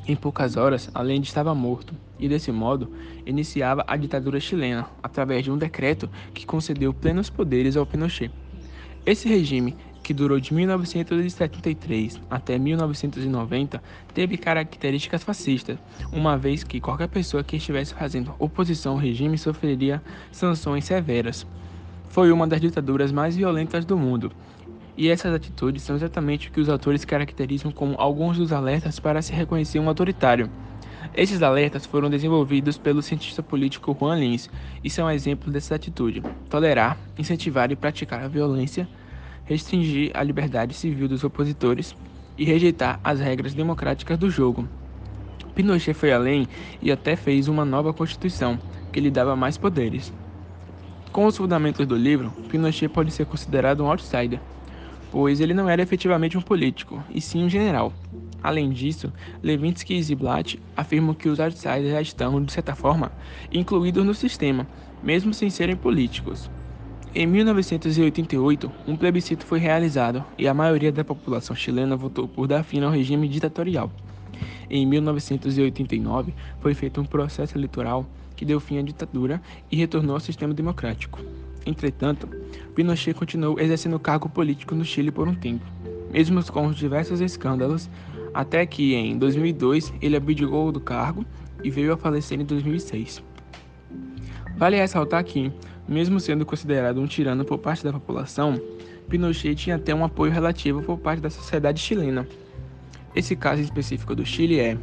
Em 0.07 0.15
poucas 0.15 0.57
horas, 0.57 0.89
Allende 0.93 1.27
estava 1.27 1.53
morto, 1.53 1.93
e 2.22 2.30
desse 2.30 2.51
modo 2.51 2.92
iniciava 3.25 3.84
a 3.88 3.98
ditadura 3.98 4.40
chilena, 4.40 4.88
através 5.04 5.44
de 5.44 5.51
um 5.51 5.58
decreto 5.58 6.10
que 6.34 6.46
concedeu 6.46 6.94
plenos 6.94 7.30
poderes 7.30 7.75
ao 7.75 7.86
Pinochet. 7.86 8.32
Esse 9.06 9.28
regime, 9.28 9.75
que 10.04 10.13
durou 10.13 10.40
de 10.40 10.54
1973 10.54 12.22
até 12.30 12.58
1990, 12.58 13.82
teve 14.13 14.38
características 14.38 15.24
fascistas, 15.24 15.78
uma 16.13 16.38
vez 16.38 16.63
que 16.63 16.80
qualquer 16.80 17.08
pessoa 17.08 17.44
que 17.44 17.58
estivesse 17.58 17.94
fazendo 17.94 18.34
oposição 18.40 18.94
ao 18.94 19.00
regime 19.00 19.38
sofreria 19.38 20.01
sanções 20.32 20.86
severas. 20.86 21.46
Foi 22.10 22.32
uma 22.32 22.48
das 22.48 22.62
ditaduras 22.62 23.12
mais 23.12 23.36
violentas 23.36 23.84
do 23.84 23.98
mundo 23.98 24.32
e 24.98 25.10
essas 25.10 25.34
atitudes 25.34 25.84
são 25.84 25.96
exatamente 25.96 26.50
o 26.50 26.51
que 26.51 26.60
os 26.60 26.70
autores 26.70 27.06
caracterizam 27.06 27.72
como 27.72 27.96
alguns 27.98 28.38
dos 28.38 28.51
alertas 28.51 29.00
para 29.00 29.22
se 29.22 29.34
reconhecer 29.34 29.80
um 29.80 29.88
autoritário. 29.88 30.50
Esses 31.13 31.41
alertas 31.41 31.86
foram 31.86 32.10
desenvolvidos 32.10 32.77
pelo 32.77 33.01
cientista 33.01 33.44
político 33.44 33.96
Juan 34.00 34.15
Lins 34.18 34.50
e 34.82 34.89
são 34.89 35.12
exemplos 35.12 35.51
dessa 35.51 35.75
atitude: 35.75 36.24
tolerar, 36.50 36.98
incentivar 37.18 37.70
e 37.72 37.75
praticar 37.75 38.24
a 38.24 38.30
violência, 38.30 38.88
restringir 39.44 40.12
a 40.13 40.24
liberdade 40.24 40.74
civil 40.74 41.10
dos 41.10 41.24
opositores 41.24 41.96
e 42.38 42.46
rejeitar 42.46 43.00
as 43.03 43.20
regras 43.20 43.53
democráticas 43.53 44.18
do 44.18 44.30
jogo. 44.30 44.68
Pinochet 45.53 45.94
foi 45.94 46.13
além 46.13 46.48
e 46.82 46.89
até 46.91 47.18
fez 47.18 47.50
uma 47.50 47.65
nova 47.65 47.94
constituição 47.94 48.58
que 48.91 49.01
lhe 49.01 49.12
dava 49.12 49.36
mais 49.36 49.58
poderes. 49.58 50.13
Com 51.12 51.25
os 51.25 51.36
fundamentos 51.36 51.86
do 51.86 51.98
livro, 51.98 52.32
Pinochet 52.48 52.88
pode 52.88 53.12
ser 53.12 53.25
considerado 53.25 53.84
um 53.84 53.91
outsider, 53.91 54.39
pois 55.12 55.41
ele 55.41 55.53
não 55.53 55.68
era 55.68 55.82
efetivamente 55.82 56.38
um 56.38 56.41
político, 56.41 57.03
e 57.10 57.20
sim 57.20 57.44
um 57.44 57.50
general. 57.50 57.91
Além 58.43 58.69
disso, 58.69 59.12
Levinsky 59.43 59.95
e 59.95 60.03
Ziblatt 60.03 60.60
afirmam 60.75 61.13
que 61.13 61.29
os 61.29 61.39
outsiders 61.39 61.91
já 61.91 62.01
estão, 62.01 62.43
de 62.43 62.51
certa 62.51 62.75
forma, 62.75 63.12
incluídos 63.51 64.05
no 64.05 64.13
sistema, 64.13 64.67
mesmo 65.03 65.33
sem 65.33 65.50
serem 65.50 65.75
políticos. 65.75 66.50
Em 67.13 67.27
1988, 67.27 68.71
um 68.88 68.95
plebiscito 68.95 69.45
foi 69.45 69.60
realizado 69.60 70.24
e 70.38 70.48
a 70.48 70.53
maioria 70.53 70.91
da 70.91 71.03
população 71.03 71.55
chilena 71.55 71.95
votou 71.95 72.27
por 72.27 72.48
dar 72.48 72.63
fim 72.63 72.81
ao 72.81 72.89
regime 72.89 73.27
ditatorial. 73.27 73.91
Em 74.69 74.86
1989, 74.86 76.33
foi 76.62 76.74
feito 76.74 77.01
um 77.01 77.05
processo 77.05 77.57
eleitoral 77.57 78.05
que 78.36 78.45
deu 78.45 78.60
fim 78.60 78.77
à 78.77 78.81
ditadura 78.81 79.41
e 79.69 79.75
retornou 79.75 80.15
ao 80.15 80.19
sistema 80.21 80.53
democrático. 80.53 81.19
Entretanto, 81.65 82.27
Pinochet 82.74 83.13
continuou 83.13 83.60
exercendo 83.60 84.00
cargo 84.00 84.29
político 84.29 84.74
no 84.74 84.86
Chile 84.86 85.12
por 85.12 85.27
um 85.27 85.36
tempo, 85.36 85.65
mesmo 86.12 86.43
com 86.45 86.65
os 86.67 86.77
diversos 86.77 87.21
escândalos, 87.21 87.89
até 88.34 88.66
que 88.66 88.94
em 88.96 89.18
2002 89.18 89.94
ele 90.02 90.16
abdicou 90.16 90.72
do 90.72 90.80
cargo 90.80 91.26
e 91.64 91.70
veio 91.70 91.94
a 91.94 91.98
falecer 91.98 92.40
em 92.40 92.46
2006. 92.46 93.24
Vale 94.56 94.78
ressaltar 94.78 95.24
que, 95.24 95.52
mesmo 95.88 96.20
sendo 96.20 96.46
considerado 96.46 97.02
um 97.02 97.08
tirano 97.08 97.44
por 97.44 97.58
parte 97.58 97.84
da 97.84 97.92
população, 97.92 98.62
Pinochet 99.10 99.56
tinha 99.56 99.76
até 99.76 99.94
um 99.94 100.06
apoio 100.06 100.32
relativo 100.32 100.82
por 100.82 100.98
parte 100.98 101.20
da 101.20 101.30
sociedade 101.30 101.80
chilena. 101.80 102.28
Esse 103.16 103.36
caso 103.36 103.62
específico 103.62 104.16
do 104.16 104.26
Chile 104.26 104.60
é, 104.60 104.78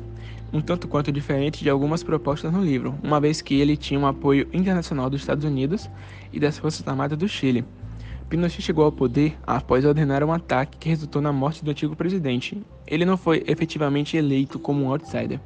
um 0.53 0.61
tanto 0.61 0.87
quanto 0.87 1.13
diferente 1.13 1.63
de 1.63 1.71
algumas 1.71 2.03
propostas 2.03 2.53
no 2.53 2.63
livro, 2.63 2.95
uma 3.03 3.21
vez 3.21 3.41
que 3.41 3.59
ele 3.59 3.77
tinha 3.77 3.99
um 3.99 4.07
apoio 4.07 4.49
internacional 4.53 5.09
dos 5.09 5.21
Estados 5.21 5.45
Unidos 5.45 5.89
e 6.33 6.39
das 6.39 6.59
Forças 6.59 6.87
Armadas 6.87 7.17
do 7.17 7.29
Chile. 7.29 7.65
Pinochet 8.29 8.61
chegou 8.61 8.85
ao 8.85 8.93
poder 8.93 9.39
após 9.47 9.87
ordenar 9.87 10.23
um 10.23 10.33
ataque 10.33 10.77
que 10.77 10.89
resultou 10.91 11.23
na 11.23 11.33
morte 11.33 11.65
do 11.65 11.71
antigo 11.71 11.97
presidente. 11.97 12.63
Ele 12.87 13.07
não 13.07 13.17
foi 13.17 13.43
efetivamente 13.47 14.19
eleito 14.19 14.59
como 14.59 14.85
um 14.85 14.91
outsider. 14.91 15.41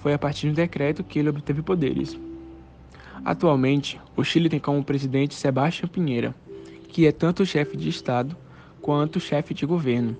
Foi 0.00 0.12
a 0.12 0.18
partir 0.18 0.46
de 0.46 0.48
um 0.48 0.54
decreto 0.54 1.04
que 1.04 1.20
ele 1.20 1.28
obteve 1.28 1.62
poderes. 1.62 2.18
Atualmente, 3.24 4.00
o 4.16 4.24
Chile 4.24 4.48
tem 4.48 4.58
como 4.58 4.82
presidente 4.82 5.34
Sebastião 5.34 5.88
Pinheira, 5.88 6.34
que 6.88 7.06
é 7.06 7.12
tanto 7.12 7.46
chefe 7.46 7.76
de 7.76 7.88
Estado 7.88 8.36
quanto 8.82 9.20
chefe 9.20 9.54
de 9.54 9.64
governo. 9.64 10.16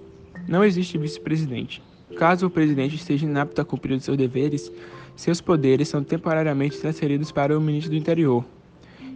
Não 0.47 0.65
existe 0.65 0.97
vice-presidente. 0.97 1.83
Caso 2.17 2.47
o 2.47 2.51
presidente 2.51 2.95
esteja 2.95 3.27
inapto 3.27 3.61
a 3.61 3.65
cumprir 3.65 3.97
os 3.97 4.05
seus 4.05 4.17
deveres, 4.17 4.71
seus 5.17 5.41
poderes 5.41 5.89
são 5.89 6.05
temporariamente 6.05 6.79
transferidos 6.79 7.33
para 7.33 7.57
o 7.57 7.61
ministro 7.61 7.91
do 7.91 7.97
Interior, 7.97 8.45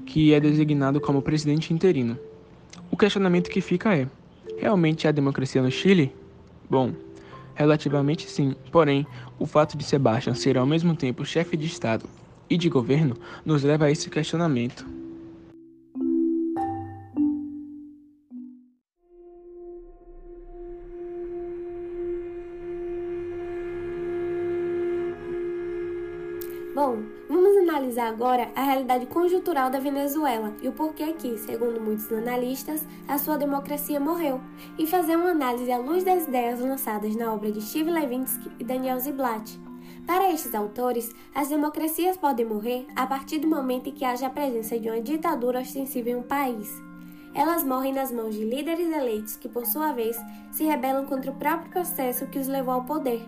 que 0.07 0.35
é 0.35 0.41
designado 0.41 1.01
como 1.01 1.23
presidente 1.23 1.73
interino. 1.73 2.19
O 2.91 2.97
questionamento 2.97 3.51
que 3.51 3.61
fica 3.61 3.95
é: 3.97 4.07
realmente 4.59 5.07
há 5.07 5.13
democracia 5.13 5.63
no 5.63 5.71
Chile? 5.71 6.13
Bom, 6.69 6.93
relativamente 7.55 8.29
sim, 8.29 8.55
porém, 8.71 9.07
o 9.39 9.47
fato 9.47 9.77
de 9.77 9.85
Sebastião 9.85 10.35
ser 10.35 10.59
ao 10.59 10.67
mesmo 10.67 10.95
tempo 10.95 11.25
chefe 11.25 11.57
de 11.57 11.67
Estado 11.67 12.09
e 12.49 12.57
de 12.57 12.69
governo 12.69 13.17
nos 13.45 13.63
leva 13.63 13.87
a 13.87 13.91
esse 13.91 14.11
questionamento. 14.11 15.00
Analisar 27.91 28.09
agora 28.09 28.51
a 28.55 28.63
realidade 28.63 29.07
conjuntural 29.07 29.69
da 29.69 29.81
Venezuela 29.81 30.55
e 30.63 30.69
o 30.69 30.73
porquê 30.73 31.13
que, 31.13 31.37
segundo 31.39 31.81
muitos 31.81 32.11
analistas, 32.13 32.87
a 33.09 33.19
sua 33.19 33.37
democracia 33.37 33.99
morreu, 33.99 34.41
e 34.79 34.87
fazer 34.87 35.17
uma 35.17 35.31
análise 35.31 35.71
à 35.73 35.79
luz 35.79 36.05
das 36.05 36.27
ideias 36.27 36.61
lançadas 36.61 37.17
na 37.17 37.33
obra 37.33 37.51
de 37.51 37.61
Steve 37.61 37.91
Levinsky 37.91 38.51
e 38.59 38.65
Daniel 38.65 39.01
Ziblatt. 39.01 39.59
Para 40.07 40.33
estes 40.33 40.55
autores, 40.55 41.13
as 41.35 41.49
democracias 41.49 42.17
podem 42.17 42.47
morrer 42.47 42.87
a 42.95 43.07
partir 43.07 43.39
do 43.39 43.49
momento 43.49 43.89
em 43.89 43.93
que 43.93 44.05
haja 44.05 44.29
a 44.29 44.31
presença 44.31 44.79
de 44.79 44.89
uma 44.89 45.01
ditadura 45.01 45.61
ostensiva 45.61 46.11
em 46.11 46.17
um 46.17 46.23
país. 46.23 46.71
Elas 47.35 47.65
morrem 47.65 47.93
nas 47.93 48.11
mãos 48.11 48.35
de 48.35 48.45
líderes 48.45 48.91
eleitos 48.93 49.37
que, 49.37 49.49
por 49.49 49.67
sua 49.67 49.93
vez, 49.93 50.17
se 50.51 50.65
rebelam 50.65 51.07
contra 51.07 51.31
o 51.31 51.37
próprio 51.37 51.71
processo 51.71 52.27
que 52.27 52.39
os 52.39 52.49
levou 52.49 52.75
ao 52.75 52.85
poder. 52.85 53.21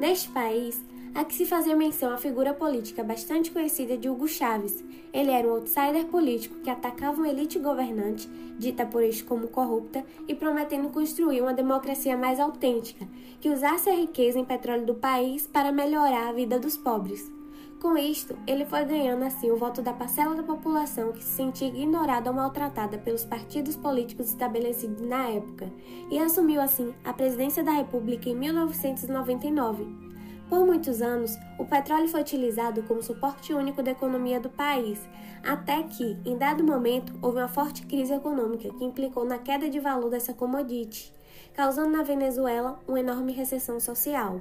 Neste 0.00 0.28
país, 0.30 0.84
há 1.14 1.24
que 1.24 1.34
se 1.34 1.46
fazer 1.46 1.74
menção 1.74 2.12
à 2.12 2.16
figura 2.16 2.52
política 2.52 3.04
bastante 3.04 3.50
conhecida 3.50 3.96
de 3.96 4.08
Hugo 4.08 4.26
Chávez. 4.26 4.82
Ele 5.12 5.30
era 5.30 5.46
um 5.46 5.52
outsider 5.52 6.06
político 6.06 6.56
que 6.60 6.68
atacava 6.68 7.18
uma 7.18 7.28
elite 7.28 7.58
governante, 7.58 8.28
dita 8.58 8.84
por 8.84 9.02
este 9.02 9.22
como 9.22 9.46
corrupta, 9.46 10.04
e 10.26 10.34
prometendo 10.34 10.90
construir 10.90 11.40
uma 11.40 11.54
democracia 11.54 12.16
mais 12.16 12.40
autêntica, 12.40 13.06
que 13.40 13.48
usasse 13.48 13.88
a 13.88 13.94
riqueza 13.94 14.38
em 14.38 14.44
petróleo 14.44 14.84
do 14.84 14.94
país 14.94 15.46
para 15.46 15.70
melhorar 15.70 16.28
a 16.28 16.32
vida 16.32 16.58
dos 16.58 16.76
pobres. 16.76 17.32
Com 17.80 17.98
isto, 17.98 18.34
ele 18.46 18.64
foi 18.64 18.82
ganhando 18.86 19.24
assim 19.24 19.50
o 19.50 19.58
voto 19.58 19.82
da 19.82 19.92
parcela 19.92 20.34
da 20.34 20.42
população 20.42 21.12
que 21.12 21.22
se 21.22 21.36
sentia 21.36 21.68
ignorada 21.68 22.30
ou 22.30 22.36
maltratada 22.36 22.96
pelos 22.96 23.26
partidos 23.26 23.76
políticos 23.76 24.30
estabelecidos 24.30 25.06
na 25.06 25.28
época, 25.28 25.70
e 26.10 26.18
assumiu 26.18 26.60
assim 26.60 26.94
a 27.04 27.12
presidência 27.12 27.62
da 27.62 27.72
República 27.72 28.28
em 28.28 28.34
1999. 28.34 30.03
Por 30.48 30.66
muitos 30.66 31.00
anos, 31.00 31.38
o 31.58 31.64
petróleo 31.64 32.08
foi 32.08 32.20
utilizado 32.20 32.82
como 32.82 33.02
suporte 33.02 33.54
único 33.54 33.82
da 33.82 33.92
economia 33.92 34.38
do 34.38 34.50
país, 34.50 35.00
até 35.42 35.82
que, 35.82 36.18
em 36.24 36.36
dado 36.36 36.62
momento, 36.62 37.14
houve 37.22 37.38
uma 37.38 37.48
forte 37.48 37.86
crise 37.86 38.12
econômica 38.12 38.68
que 38.68 38.84
implicou 38.84 39.24
na 39.24 39.38
queda 39.38 39.70
de 39.70 39.80
valor 39.80 40.10
dessa 40.10 40.34
commodity, 40.34 41.12
causando 41.54 41.90
na 41.90 42.02
Venezuela 42.02 42.78
uma 42.86 43.00
enorme 43.00 43.32
recessão 43.32 43.80
social. 43.80 44.40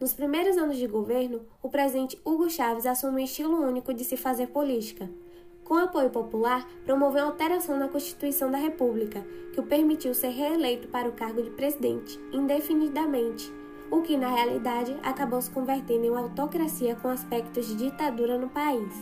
Nos 0.00 0.14
primeiros 0.14 0.56
anos 0.56 0.78
de 0.78 0.86
governo, 0.86 1.42
o 1.62 1.68
presidente 1.68 2.18
Hugo 2.24 2.48
Chávez 2.48 2.86
assumiu 2.86 3.20
um 3.20 3.24
estilo 3.24 3.60
único 3.60 3.92
de 3.92 4.02
se 4.02 4.16
fazer 4.16 4.46
política. 4.46 5.10
Com 5.62 5.74
apoio 5.74 6.08
popular, 6.08 6.66
promoveu 6.86 7.26
alteração 7.26 7.78
na 7.78 7.86
Constituição 7.86 8.50
da 8.50 8.56
República, 8.56 9.22
que 9.52 9.60
o 9.60 9.66
permitiu 9.66 10.14
ser 10.14 10.30
reeleito 10.30 10.88
para 10.88 11.08
o 11.08 11.12
cargo 11.12 11.42
de 11.42 11.50
presidente 11.50 12.18
indefinidamente, 12.32 13.52
o 13.90 14.02
que 14.02 14.16
na 14.16 14.28
realidade 14.28 14.96
acabou 15.02 15.40
se 15.42 15.50
convertendo 15.50 16.04
em 16.04 16.10
uma 16.10 16.20
autocracia 16.20 16.94
com 16.96 17.08
aspectos 17.08 17.66
de 17.66 17.76
ditadura 17.76 18.38
no 18.38 18.48
país. 18.48 18.94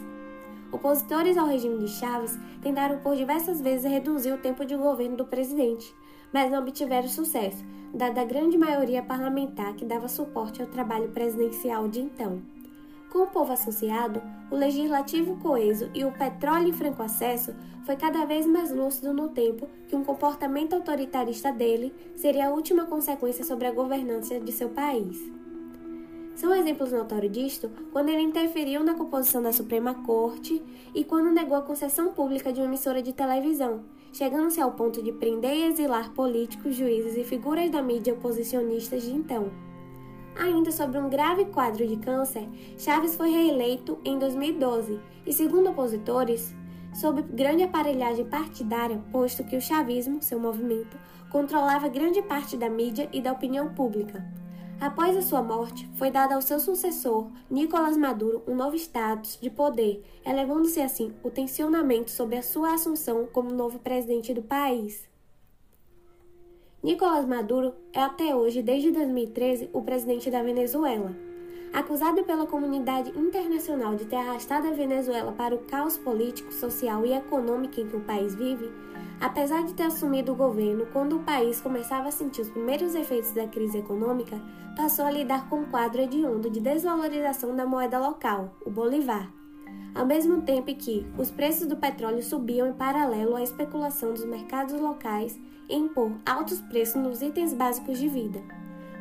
Opositores 0.72 1.36
ao 1.36 1.46
regime 1.46 1.78
de 1.78 1.88
Chaves 1.88 2.38
tentaram 2.62 2.98
por 2.98 3.16
diversas 3.16 3.60
vezes 3.60 3.90
reduzir 3.90 4.32
o 4.32 4.38
tempo 4.38 4.64
de 4.64 4.76
governo 4.76 5.16
do 5.16 5.24
presidente, 5.24 5.94
mas 6.32 6.50
não 6.50 6.60
obtiveram 6.60 7.08
sucesso, 7.08 7.64
dada 7.92 8.20
a 8.20 8.24
grande 8.24 8.58
maioria 8.58 9.02
parlamentar 9.02 9.74
que 9.74 9.84
dava 9.84 10.08
suporte 10.08 10.60
ao 10.60 10.68
trabalho 10.68 11.08
presidencial 11.08 11.88
de 11.88 12.00
então. 12.00 12.42
Com 13.10 13.20
o 13.20 13.26
povo 13.26 13.52
associado, 13.52 14.20
o 14.50 14.54
legislativo 14.54 15.36
coeso 15.36 15.90
e 15.94 16.04
o 16.04 16.12
petróleo 16.12 16.68
em 16.68 16.72
franco 16.72 17.02
acesso 17.02 17.54
foi 17.88 17.96
cada 17.96 18.26
vez 18.26 18.44
mais 18.44 18.70
lúcido 18.70 19.14
no 19.14 19.30
tempo 19.30 19.66
que 19.88 19.96
um 19.96 20.04
comportamento 20.04 20.74
autoritarista 20.74 21.50
dele 21.50 21.94
seria 22.14 22.48
a 22.48 22.50
última 22.50 22.84
consequência 22.84 23.42
sobre 23.42 23.66
a 23.66 23.72
governança 23.72 24.38
de 24.38 24.52
seu 24.52 24.68
país. 24.68 25.18
São 26.34 26.54
exemplos 26.54 26.92
notórios 26.92 27.32
disto 27.32 27.70
quando 27.90 28.10
ele 28.10 28.20
interferiu 28.20 28.84
na 28.84 28.92
composição 28.92 29.40
da 29.40 29.54
Suprema 29.54 29.94
Corte 30.04 30.62
e 30.94 31.02
quando 31.02 31.30
negou 31.30 31.56
a 31.56 31.62
concessão 31.62 32.12
pública 32.12 32.52
de 32.52 32.60
uma 32.60 32.66
emissora 32.66 33.00
de 33.00 33.14
televisão, 33.14 33.80
chegando-se 34.12 34.60
ao 34.60 34.72
ponto 34.72 35.02
de 35.02 35.10
prender 35.10 35.54
e 35.54 35.64
exilar 35.68 36.12
políticos, 36.12 36.76
juízes 36.76 37.16
e 37.16 37.24
figuras 37.24 37.70
da 37.70 37.80
mídia 37.80 38.12
oposicionistas 38.12 39.04
de 39.04 39.12
então. 39.12 39.50
Ainda 40.36 40.70
sobre 40.70 40.98
um 40.98 41.08
grave 41.08 41.46
quadro 41.46 41.86
de 41.86 41.96
câncer, 41.96 42.46
Chaves 42.76 43.16
foi 43.16 43.30
reeleito 43.30 43.96
em 44.04 44.18
2012 44.18 45.00
e, 45.24 45.32
segundo 45.32 45.70
opositores, 45.70 46.54
sob 46.92 47.22
grande 47.22 47.62
aparelhagem 47.62 48.24
partidária, 48.24 49.02
posto 49.12 49.44
que 49.44 49.56
o 49.56 49.60
chavismo, 49.60 50.22
seu 50.22 50.38
movimento, 50.38 50.96
controlava 51.30 51.88
grande 51.88 52.22
parte 52.22 52.56
da 52.56 52.68
mídia 52.68 53.08
e 53.12 53.20
da 53.20 53.32
opinião 53.32 53.74
pública. 53.74 54.24
Após 54.80 55.16
a 55.16 55.22
sua 55.22 55.42
morte, 55.42 55.88
foi 55.94 56.08
dado 56.08 56.34
ao 56.34 56.40
seu 56.40 56.60
sucessor, 56.60 57.28
Nicolás 57.50 57.96
Maduro, 57.96 58.44
um 58.46 58.54
novo 58.54 58.76
status 58.76 59.36
de 59.40 59.50
poder, 59.50 60.04
elevando-se 60.24 60.80
assim 60.80 61.12
o 61.22 61.30
tensionamento 61.30 62.10
sobre 62.10 62.36
a 62.36 62.42
sua 62.42 62.74
assunção 62.74 63.26
como 63.32 63.52
novo 63.52 63.80
presidente 63.80 64.32
do 64.32 64.42
país. 64.42 65.08
Nicolás 66.80 67.26
Maduro 67.26 67.74
é 67.92 68.00
até 68.00 68.36
hoje, 68.36 68.62
desde 68.62 68.92
2013, 68.92 69.68
o 69.72 69.82
presidente 69.82 70.30
da 70.30 70.44
Venezuela. 70.44 71.27
Acusado 71.72 72.24
pela 72.24 72.46
comunidade 72.46 73.10
internacional 73.18 73.94
de 73.94 74.06
ter 74.06 74.16
arrastado 74.16 74.68
a 74.68 74.72
Venezuela 74.72 75.32
para 75.32 75.54
o 75.54 75.58
caos 75.58 75.98
político, 75.98 76.52
social 76.52 77.04
e 77.04 77.12
econômico 77.12 77.80
em 77.80 77.86
que 77.86 77.96
o 77.96 78.00
país 78.00 78.34
vive, 78.34 78.72
apesar 79.20 79.64
de 79.64 79.74
ter 79.74 79.84
assumido 79.84 80.32
o 80.32 80.36
governo 80.36 80.86
quando 80.92 81.16
o 81.16 81.22
país 81.24 81.60
começava 81.60 82.08
a 82.08 82.12
sentir 82.12 82.40
os 82.40 82.50
primeiros 82.50 82.94
efeitos 82.94 83.32
da 83.32 83.46
crise 83.46 83.78
econômica, 83.78 84.40
passou 84.76 85.04
a 85.04 85.10
lidar 85.10 85.48
com 85.48 85.60
um 85.60 85.70
quadro 85.70 86.00
hediondo 86.00 86.48
de 86.48 86.60
desvalorização 86.60 87.54
da 87.54 87.66
moeda 87.66 87.98
local, 87.98 88.56
o 88.64 88.70
bolivar. 88.70 89.30
Ao 89.94 90.06
mesmo 90.06 90.42
tempo 90.42 90.74
que 90.74 91.06
os 91.18 91.30
preços 91.30 91.66
do 91.66 91.76
petróleo 91.76 92.22
subiam 92.22 92.68
em 92.68 92.72
paralelo 92.72 93.36
à 93.36 93.42
especulação 93.42 94.12
dos 94.12 94.24
mercados 94.24 94.80
locais 94.80 95.38
em 95.68 95.84
impor 95.84 96.12
altos 96.24 96.60
preços 96.62 97.02
nos 97.02 97.20
itens 97.20 97.52
básicos 97.52 97.98
de 97.98 98.08
vida, 98.08 98.40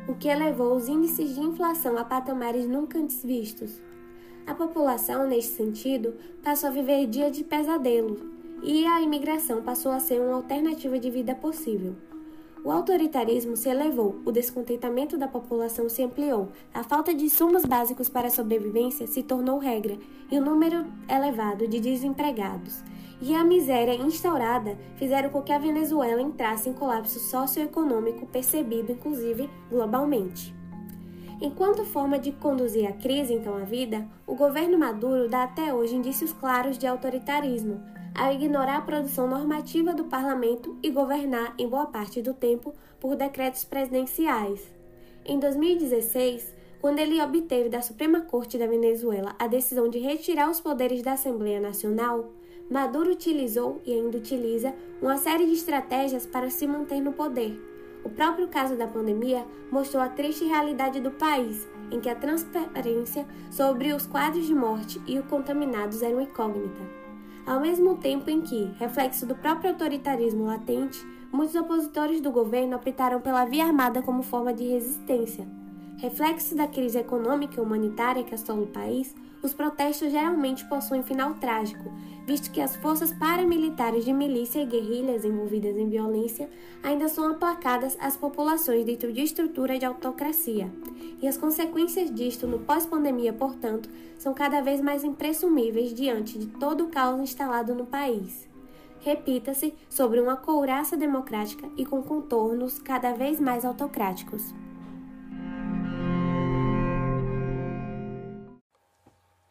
o 0.08 0.14
que 0.14 0.26
elevou 0.26 0.74
os 0.74 0.88
índices 0.88 1.34
de 1.34 1.40
inflação 1.40 1.98
a 1.98 2.04
patamares 2.04 2.66
nunca 2.66 2.98
antes 2.98 3.22
vistos. 3.22 3.78
A 4.46 4.54
população, 4.54 5.28
neste 5.28 5.52
sentido, 5.52 6.14
passou 6.42 6.70
a 6.70 6.72
viver 6.72 7.06
dias 7.06 7.36
de 7.36 7.44
pesadelo 7.44 8.16
e 8.62 8.86
a 8.86 9.02
imigração 9.02 9.62
passou 9.62 9.92
a 9.92 10.00
ser 10.00 10.18
uma 10.20 10.36
alternativa 10.36 10.98
de 10.98 11.10
vida 11.10 11.34
possível. 11.34 11.94
O 12.64 12.72
autoritarismo 12.72 13.56
se 13.56 13.68
elevou, 13.68 14.20
o 14.24 14.32
descontentamento 14.32 15.16
da 15.18 15.28
população 15.28 15.88
se 15.88 16.02
ampliou, 16.02 16.48
a 16.72 16.82
falta 16.82 17.14
de 17.14 17.26
insumos 17.26 17.64
básicos 17.64 18.08
para 18.08 18.28
a 18.28 18.30
sobrevivência 18.30 19.06
se 19.06 19.22
tornou 19.22 19.58
regra 19.58 19.96
e 20.30 20.38
o 20.38 20.44
número 20.44 20.86
elevado 21.08 21.68
de 21.68 21.78
desempregados 21.78 22.82
e 23.20 23.34
a 23.34 23.42
miséria 23.44 23.94
instaurada 23.94 24.78
fizeram 24.96 25.30
com 25.30 25.42
que 25.42 25.52
a 25.52 25.58
Venezuela 25.58 26.22
entrasse 26.22 26.68
em 26.68 26.72
colapso 26.72 27.18
socioeconômico 27.18 28.26
percebido 28.26 28.92
inclusive 28.92 29.50
globalmente. 29.70 30.54
Enquanto 31.40 31.84
forma 31.84 32.18
de 32.18 32.32
conduzir 32.32 32.88
a 32.88 32.92
crise 32.92 33.32
então 33.32 33.56
à 33.56 33.60
vida, 33.60 34.06
o 34.26 34.34
governo 34.34 34.76
Maduro 34.76 35.28
dá 35.28 35.44
até 35.44 35.72
hoje 35.72 35.94
indícios 35.94 36.32
claros 36.32 36.76
de 36.76 36.86
autoritarismo, 36.86 37.80
ao 38.12 38.32
ignorar 38.32 38.78
a 38.78 38.82
produção 38.82 39.28
normativa 39.28 39.94
do 39.94 40.04
parlamento 40.04 40.76
e 40.82 40.90
governar, 40.90 41.54
em 41.56 41.68
boa 41.68 41.86
parte 41.86 42.20
do 42.20 42.34
tempo, 42.34 42.74
por 42.98 43.14
decretos 43.14 43.64
presidenciais. 43.64 44.60
Em 45.24 45.38
2016, 45.38 46.52
quando 46.80 46.98
ele 46.98 47.22
obteve 47.22 47.68
da 47.68 47.82
Suprema 47.82 48.22
Corte 48.22 48.58
da 48.58 48.66
Venezuela 48.66 49.36
a 49.38 49.46
decisão 49.46 49.88
de 49.88 50.00
retirar 50.00 50.50
os 50.50 50.60
poderes 50.60 51.02
da 51.02 51.12
Assembleia 51.12 51.60
Nacional, 51.60 52.32
Maduro 52.70 53.10
utilizou 53.10 53.80
e 53.86 53.92
ainda 53.92 54.18
utiliza 54.18 54.74
uma 55.00 55.16
série 55.16 55.46
de 55.46 55.52
estratégias 55.52 56.26
para 56.26 56.50
se 56.50 56.66
manter 56.66 57.00
no 57.00 57.12
poder. 57.12 57.58
O 58.04 58.10
próprio 58.10 58.46
caso 58.48 58.76
da 58.76 58.86
pandemia 58.86 59.44
mostrou 59.70 60.02
a 60.02 60.08
triste 60.08 60.44
realidade 60.44 61.00
do 61.00 61.10
país, 61.10 61.66
em 61.90 61.98
que 61.98 62.10
a 62.10 62.14
transparência 62.14 63.26
sobre 63.50 63.92
os 63.92 64.06
quadros 64.06 64.46
de 64.46 64.54
morte 64.54 65.00
e 65.06 65.18
os 65.18 65.26
contaminados 65.26 66.02
era 66.02 66.14
uma 66.14 66.22
incógnita. 66.22 66.80
Ao 67.46 67.58
mesmo 67.58 67.96
tempo 67.96 68.28
em 68.28 68.42
que, 68.42 68.70
reflexo 68.78 69.24
do 69.24 69.34
próprio 69.34 69.70
autoritarismo 69.70 70.44
latente, 70.44 71.02
muitos 71.32 71.54
opositores 71.54 72.20
do 72.20 72.30
governo 72.30 72.76
optaram 72.76 73.20
pela 73.22 73.46
via 73.46 73.64
armada 73.64 74.02
como 74.02 74.22
forma 74.22 74.52
de 74.52 74.68
resistência. 74.68 75.48
Reflexo 75.96 76.54
da 76.54 76.66
crise 76.66 76.98
econômica 76.98 77.58
e 77.58 77.62
humanitária 77.62 78.22
que 78.22 78.34
assola 78.34 78.62
o 78.62 78.66
país, 78.66 79.14
os 79.42 79.54
protestos 79.54 80.10
geralmente 80.10 80.64
possuem 80.66 81.02
final 81.02 81.34
trágico, 81.34 81.90
visto 82.28 82.50
que 82.50 82.60
as 82.60 82.76
forças 82.76 83.10
paramilitares 83.10 84.04
de 84.04 84.12
milícia 84.12 84.60
e 84.60 84.66
guerrilhas 84.66 85.24
envolvidas 85.24 85.74
em 85.78 85.88
violência 85.88 86.50
ainda 86.82 87.08
são 87.08 87.30
aplacadas 87.30 87.96
às 87.98 88.18
populações 88.18 88.84
dentro 88.84 89.10
de 89.14 89.22
estrutura 89.22 89.78
de 89.78 89.86
autocracia. 89.86 90.70
E 91.22 91.26
as 91.26 91.38
consequências 91.38 92.14
disto 92.14 92.46
no 92.46 92.58
pós-pandemia, 92.58 93.32
portanto, 93.32 93.88
são 94.18 94.34
cada 94.34 94.60
vez 94.60 94.78
mais 94.82 95.04
impressumíveis 95.04 95.94
diante 95.94 96.38
de 96.38 96.48
todo 96.48 96.84
o 96.84 96.88
caos 96.88 97.18
instalado 97.18 97.74
no 97.74 97.86
país. 97.86 98.46
Repita-se 99.00 99.72
sobre 99.88 100.20
uma 100.20 100.36
couraça 100.36 100.98
democrática 100.98 101.66
e 101.78 101.86
com 101.86 102.02
contornos 102.02 102.78
cada 102.78 103.14
vez 103.14 103.40
mais 103.40 103.64
autocráticos. 103.64 104.52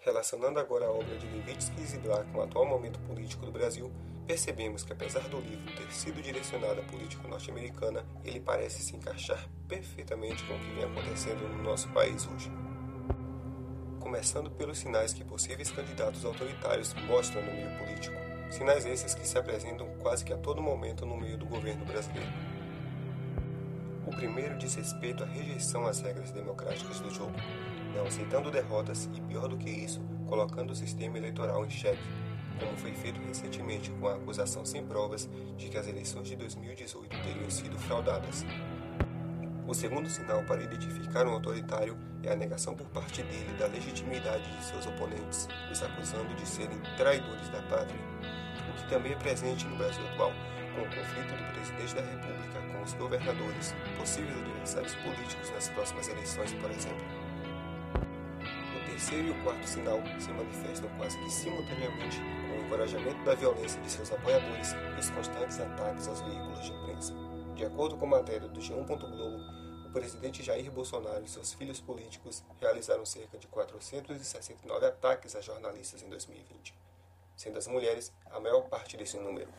Relacionando 0.07 0.57
agora 0.57 0.85
a 0.85 0.89
obra 0.89 1.17
de 1.17 1.27
Levitsky 1.27 1.81
e 1.81 1.85
Ziblatt 1.85 2.31
com 2.31 2.39
o 2.39 2.41
atual 2.41 2.65
momento 2.65 2.97
político 2.99 3.45
do 3.45 3.51
Brasil, 3.51 3.91
percebemos 4.25 4.81
que 4.81 4.93
apesar 4.93 5.27
do 5.27 5.37
livro 5.41 5.65
ter 5.75 5.91
sido 5.91 6.21
direcionado 6.21 6.79
à 6.79 6.83
política 6.85 7.27
norte-americana, 7.27 8.05
ele 8.23 8.39
parece 8.39 8.81
se 8.81 8.95
encaixar 8.95 9.37
perfeitamente 9.67 10.45
com 10.45 10.55
o 10.55 10.59
que 10.59 10.75
vem 10.75 10.85
acontecendo 10.85 11.45
no 11.49 11.61
nosso 11.61 11.89
país 11.89 12.25
hoje. 12.25 12.49
Começando 13.99 14.49
pelos 14.49 14.77
sinais 14.77 15.11
que 15.11 15.25
possíveis 15.25 15.71
candidatos 15.71 16.23
autoritários 16.23 16.93
mostram 17.05 17.41
no 17.41 17.51
meio 17.51 17.77
político. 17.77 18.15
Sinais 18.49 18.85
esses 18.85 19.13
que 19.13 19.27
se 19.27 19.37
apresentam 19.37 19.93
quase 19.99 20.23
que 20.23 20.31
a 20.31 20.37
todo 20.37 20.61
momento 20.61 21.05
no 21.05 21.17
meio 21.17 21.37
do 21.37 21.45
governo 21.45 21.83
brasileiro. 21.83 22.31
O 24.05 24.11
primeiro 24.15 24.57
diz 24.57 24.73
respeito 24.73 25.25
à 25.25 25.27
rejeição 25.27 25.85
às 25.85 25.99
regras 25.99 26.31
democráticas 26.31 26.97
do 27.01 27.09
jogo, 27.09 27.33
não 27.95 28.05
aceitando 28.05 28.51
derrotas 28.51 29.09
e, 29.13 29.21
pior 29.21 29.47
do 29.47 29.57
que 29.57 29.69
isso, 29.69 30.01
colocando 30.27 30.71
o 30.71 30.75
sistema 30.75 31.17
eleitoral 31.17 31.65
em 31.65 31.69
xeque, 31.69 32.03
como 32.59 32.75
foi 32.77 32.93
feito 32.93 33.21
recentemente 33.21 33.91
com 33.91 34.07
a 34.07 34.15
acusação 34.15 34.65
sem 34.65 34.85
provas 34.85 35.29
de 35.57 35.69
que 35.69 35.77
as 35.77 35.87
eleições 35.87 36.27
de 36.27 36.35
2018 36.35 37.09
teriam 37.21 37.49
sido 37.49 37.77
fraudadas. 37.77 38.45
O 39.67 39.73
segundo 39.73 40.09
sinal 40.09 40.43
para 40.43 40.63
identificar 40.63 41.27
um 41.27 41.33
autoritário 41.33 41.97
é 42.23 42.31
a 42.31 42.35
negação 42.35 42.73
por 42.73 42.87
parte 42.87 43.21
dele 43.23 43.53
da 43.59 43.67
legitimidade 43.67 44.49
de 44.57 44.63
seus 44.63 44.85
oponentes, 44.87 45.47
os 45.69 45.83
acusando 45.83 46.33
de 46.35 46.47
serem 46.47 46.79
traidores 46.95 47.49
da 47.49 47.61
pátria, 47.63 47.99
o 48.69 48.73
que 48.77 48.89
também 48.89 49.11
é 49.11 49.15
presente 49.15 49.65
no 49.65 49.75
Brasil 49.75 50.05
atual, 50.13 50.31
com 50.73 50.81
o 50.81 50.85
conflito 50.85 51.35
do 51.35 51.53
presidente 51.53 51.95
da 51.95 52.01
República 52.01 52.61
com 52.71 52.81
os 52.81 52.93
governadores, 52.93 53.75
possíveis 53.97 54.37
adversários 54.37 54.95
políticos 54.95 55.51
nas 55.51 55.69
próximas 55.69 56.07
eleições, 56.07 56.53
por 56.53 56.71
exemplo. 56.71 57.26
Terceiro 58.97 59.27
e 59.27 59.31
o 59.31 59.43
quarto 59.43 59.63
sinal 59.63 59.99
se 60.19 60.31
manifestam 60.31 60.89
quase 60.97 61.19
que 61.19 61.29
simultaneamente 61.29 62.17
com 62.17 62.57
o 62.57 62.65
encorajamento 62.65 63.23
da 63.23 63.35
violência 63.35 63.79
de 63.81 63.91
seus 63.91 64.11
apoiadores 64.11 64.73
e 64.73 64.99
os 64.99 65.09
constantes 65.11 65.59
ataques 65.59 66.07
aos 66.07 66.19
veículos 66.21 66.65
de 66.65 66.71
imprensa. 66.71 67.13
De 67.53 67.63
acordo 67.63 67.95
com 67.95 68.05
a 68.05 68.09
matéria 68.09 68.47
do 68.47 68.59
G1. 68.59 68.87
Globo, 68.87 69.37
o 69.85 69.91
presidente 69.91 70.41
Jair 70.41 70.71
Bolsonaro 70.71 71.23
e 71.23 71.27
seus 71.27 71.53
filhos 71.53 71.79
políticos 71.79 72.43
realizaram 72.59 73.05
cerca 73.05 73.37
de 73.37 73.45
469 73.45 74.87
ataques 74.87 75.35
a 75.35 75.41
jornalistas 75.41 76.01
em 76.01 76.09
2020, 76.09 76.73
sendo 77.35 77.59
as 77.59 77.67
mulheres 77.67 78.11
a 78.31 78.39
maior 78.39 78.61
parte 78.61 78.97
desse 78.97 79.19
número. 79.19 79.49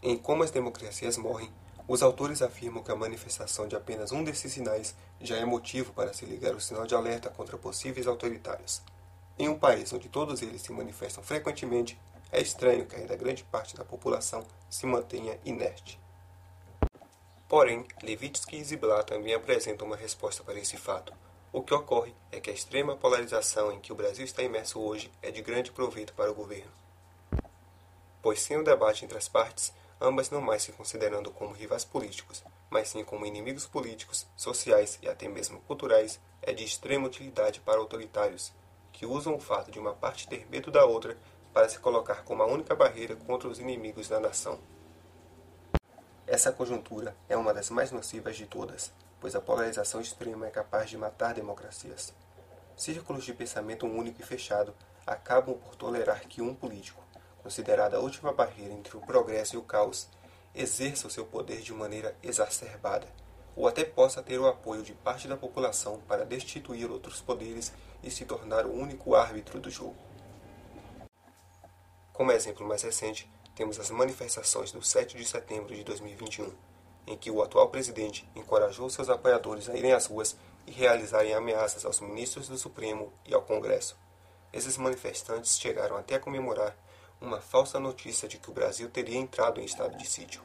Em 0.00 0.16
Como 0.16 0.44
as 0.44 0.52
Democracias 0.52 1.16
Morrem, 1.18 1.52
os 1.88 2.02
autores 2.02 2.42
afirmam 2.42 2.82
que 2.82 2.90
a 2.90 2.96
manifestação 2.96 3.66
de 3.66 3.76
apenas 3.76 4.12
um 4.12 4.22
desses 4.22 4.52
sinais 4.52 4.94
já 5.20 5.36
é 5.36 5.44
motivo 5.44 5.92
para 5.92 6.12
se 6.12 6.24
ligar 6.24 6.54
o 6.54 6.60
sinal 6.60 6.86
de 6.86 6.94
alerta 6.94 7.30
contra 7.30 7.58
possíveis 7.58 8.06
autoritários. 8.06 8.82
Em 9.38 9.48
um 9.48 9.58
país 9.58 9.92
onde 9.92 10.08
todos 10.08 10.42
eles 10.42 10.62
se 10.62 10.72
manifestam 10.72 11.22
frequentemente, 11.22 11.98
é 12.32 12.40
estranho 12.40 12.86
que 12.86 12.94
ainda 12.94 13.16
grande 13.16 13.42
parte 13.44 13.74
da 13.76 13.84
população 13.84 14.46
se 14.68 14.86
mantenha 14.86 15.38
inerte. 15.44 15.98
Porém, 17.48 17.84
Levitsky 18.02 18.58
e 18.58 18.64
Ziblatt 18.64 19.08
também 19.08 19.34
apresentam 19.34 19.86
uma 19.86 19.96
resposta 19.96 20.44
para 20.44 20.58
esse 20.58 20.76
fato. 20.76 21.12
O 21.52 21.62
que 21.62 21.74
ocorre 21.74 22.14
é 22.30 22.38
que 22.38 22.48
a 22.48 22.52
extrema 22.52 22.96
polarização 22.96 23.72
em 23.72 23.80
que 23.80 23.92
o 23.92 23.96
Brasil 23.96 24.24
está 24.24 24.40
imerso 24.40 24.78
hoje 24.78 25.10
é 25.20 25.32
de 25.32 25.42
grande 25.42 25.72
proveito 25.72 26.12
para 26.12 26.30
o 26.30 26.34
governo. 26.34 26.70
Pois 28.22 28.40
sem 28.40 28.56
o 28.56 28.62
debate 28.62 29.04
entre 29.04 29.18
as 29.18 29.28
partes, 29.28 29.72
ambas 30.00 30.30
não 30.30 30.40
mais 30.40 30.62
se 30.62 30.72
considerando 30.72 31.30
como 31.30 31.52
rivais 31.52 31.84
políticos, 31.84 32.42
mas 32.70 32.88
sim 32.88 33.04
como 33.04 33.26
inimigos 33.26 33.66
políticos, 33.66 34.26
sociais 34.34 34.98
e 35.02 35.08
até 35.08 35.28
mesmo 35.28 35.60
culturais, 35.62 36.20
é 36.40 36.52
de 36.52 36.64
extrema 36.64 37.06
utilidade 37.06 37.60
para 37.60 37.78
autoritários, 37.78 38.52
que 38.92 39.04
usam 39.04 39.34
o 39.34 39.40
fato 39.40 39.70
de 39.70 39.78
uma 39.78 39.92
parte 39.92 40.26
ter 40.26 40.48
medo 40.48 40.70
da 40.70 40.84
outra 40.84 41.16
para 41.52 41.68
se 41.68 41.78
colocar 41.78 42.22
como 42.24 42.42
a 42.42 42.46
única 42.46 42.74
barreira 42.74 43.16
contra 43.16 43.48
os 43.48 43.58
inimigos 43.58 44.08
da 44.08 44.20
nação. 44.20 44.58
Essa 46.26 46.52
conjuntura 46.52 47.16
é 47.28 47.36
uma 47.36 47.52
das 47.52 47.70
mais 47.70 47.90
nocivas 47.90 48.36
de 48.36 48.46
todas, 48.46 48.92
pois 49.20 49.34
a 49.34 49.40
polarização 49.40 50.00
extrema 50.00 50.46
é 50.46 50.50
capaz 50.50 50.88
de 50.88 50.96
matar 50.96 51.34
democracias. 51.34 52.14
Círculos 52.76 53.24
de 53.24 53.34
pensamento 53.34 53.84
único 53.84 54.22
e 54.22 54.24
fechado 54.24 54.72
acabam 55.06 55.56
por 55.58 55.74
tolerar 55.74 56.20
que 56.28 56.40
um 56.40 56.54
político, 56.54 57.02
considerado 57.42 57.94
a 57.94 58.00
última 58.00 58.32
barreira 58.32 58.72
entre 58.72 58.96
o 58.96 59.00
progresso 59.00 59.54
e 59.54 59.58
o 59.58 59.62
caos, 59.62 60.08
exerça 60.54 61.06
o 61.06 61.10
seu 61.10 61.24
poder 61.24 61.60
de 61.60 61.72
maneira 61.72 62.16
exacerbada, 62.22 63.06
ou 63.56 63.68
até 63.68 63.84
possa 63.84 64.22
ter 64.22 64.38
o 64.38 64.46
apoio 64.46 64.82
de 64.82 64.92
parte 64.92 65.28
da 65.28 65.36
população 65.36 66.00
para 66.08 66.24
destituir 66.24 66.90
outros 66.90 67.20
poderes 67.20 67.72
e 68.02 68.10
se 68.10 68.24
tornar 68.24 68.66
o 68.66 68.72
único 68.72 69.14
árbitro 69.14 69.60
do 69.60 69.70
jogo. 69.70 69.96
Como 72.12 72.32
exemplo 72.32 72.66
mais 72.66 72.82
recente, 72.82 73.30
temos 73.54 73.78
as 73.78 73.90
manifestações 73.90 74.72
do 74.72 74.82
7 74.82 75.16
de 75.16 75.24
setembro 75.24 75.74
de 75.74 75.84
2021, 75.84 76.52
em 77.06 77.16
que 77.16 77.30
o 77.30 77.42
atual 77.42 77.68
presidente 77.68 78.28
encorajou 78.34 78.88
seus 78.88 79.08
apoiadores 79.08 79.68
a 79.68 79.76
irem 79.76 79.92
às 79.92 80.06
ruas 80.06 80.36
e 80.66 80.70
realizarem 80.70 81.34
ameaças 81.34 81.84
aos 81.84 82.00
ministros 82.00 82.48
do 82.48 82.56
Supremo 82.56 83.12
e 83.26 83.34
ao 83.34 83.42
Congresso. 83.42 83.98
Esses 84.52 84.76
manifestantes 84.76 85.58
chegaram 85.58 85.96
até 85.96 86.16
a 86.16 86.20
comemorar 86.20 86.76
uma 87.20 87.40
falsa 87.40 87.78
notícia 87.78 88.26
de 88.26 88.38
que 88.38 88.50
o 88.50 88.54
Brasil 88.54 88.88
teria 88.88 89.18
entrado 89.18 89.60
em 89.60 89.64
estado 89.64 89.96
de 89.96 90.06
sítio. 90.08 90.42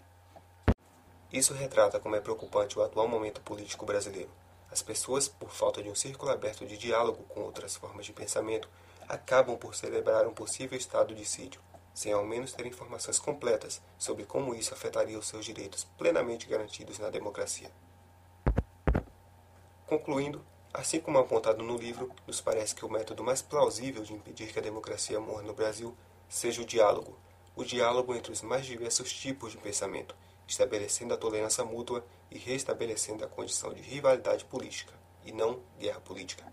Isso 1.31 1.53
retrata 1.53 1.99
como 1.99 2.15
é 2.15 2.19
preocupante 2.19 2.77
o 2.77 2.83
atual 2.83 3.07
momento 3.07 3.41
político 3.41 3.85
brasileiro. 3.85 4.31
As 4.71 4.81
pessoas, 4.81 5.27
por 5.27 5.51
falta 5.51 5.81
de 5.81 5.89
um 5.89 5.95
círculo 5.95 6.31
aberto 6.31 6.65
de 6.65 6.77
diálogo 6.77 7.23
com 7.29 7.41
outras 7.41 7.75
formas 7.75 8.05
de 8.05 8.13
pensamento, 8.13 8.69
acabam 9.07 9.57
por 9.57 9.75
celebrar 9.75 10.27
um 10.27 10.33
possível 10.33 10.77
estado 10.77 11.15
de 11.15 11.25
sítio 11.25 11.61
sem 11.95 12.11
ao 12.11 12.25
menos 12.25 12.51
ter 12.51 12.65
informações 12.65 13.17
completas 13.17 13.81
sobre 13.97 14.25
como 14.25 14.53
isso 14.53 14.73
afetaria 14.73 15.17
os 15.17 15.27
seus 15.27 15.45
direitos 15.45 15.85
plenamente 15.97 16.45
garantidos 16.45 16.99
na 16.99 17.09
democracia. 17.09 17.71
Concluindo, 19.87 20.45
assim 20.73 20.99
como 20.99 21.17
apontado 21.19 21.63
no 21.63 21.77
livro, 21.77 22.11
nos 22.27 22.41
parece 22.41 22.75
que 22.75 22.83
o 22.83 22.89
método 22.89 23.23
mais 23.23 23.41
plausível 23.41 24.03
de 24.03 24.13
impedir 24.13 24.51
que 24.51 24.59
a 24.59 24.61
democracia 24.61 25.21
morra 25.21 25.43
no 25.43 25.53
Brasil 25.53 25.95
seja 26.29 26.61
o 26.61 26.65
diálogo, 26.65 27.17
o 27.55 27.63
diálogo 27.63 28.13
entre 28.13 28.31
os 28.31 28.41
mais 28.41 28.65
diversos 28.65 29.11
tipos 29.11 29.51
de 29.51 29.57
pensamento, 29.57 30.15
estabelecendo 30.47 31.13
a 31.13 31.17
tolerância 31.17 31.63
mútua 31.63 32.05
e 32.29 32.37
restabelecendo 32.37 33.23
a 33.23 33.27
condição 33.27 33.73
de 33.73 33.81
rivalidade 33.81 34.45
política, 34.45 34.93
e 35.23 35.31
não 35.31 35.59
guerra 35.79 35.99
política. 36.01 36.45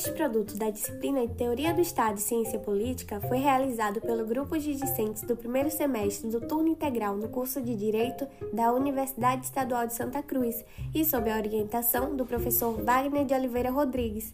Este 0.00 0.12
produto 0.12 0.56
da 0.56 0.70
disciplina 0.70 1.26
de 1.26 1.34
Teoria 1.34 1.74
do 1.74 1.82
Estado 1.82 2.16
e 2.16 2.22
Ciência 2.22 2.58
Política 2.58 3.20
foi 3.20 3.36
realizado 3.36 4.00
pelo 4.00 4.24
grupo 4.24 4.58
de 4.58 4.74
discentes 4.74 5.22
do 5.24 5.36
primeiro 5.36 5.70
semestre 5.70 6.30
do 6.30 6.40
turno 6.40 6.68
integral 6.68 7.18
no 7.18 7.28
curso 7.28 7.60
de 7.60 7.76
Direito 7.76 8.26
da 8.50 8.72
Universidade 8.72 9.44
Estadual 9.44 9.86
de 9.86 9.92
Santa 9.92 10.22
Cruz 10.22 10.64
e 10.94 11.04
sob 11.04 11.30
a 11.30 11.36
orientação 11.36 12.16
do 12.16 12.24
professor 12.24 12.82
Wagner 12.82 13.26
de 13.26 13.34
Oliveira 13.34 13.70
Rodrigues. 13.70 14.32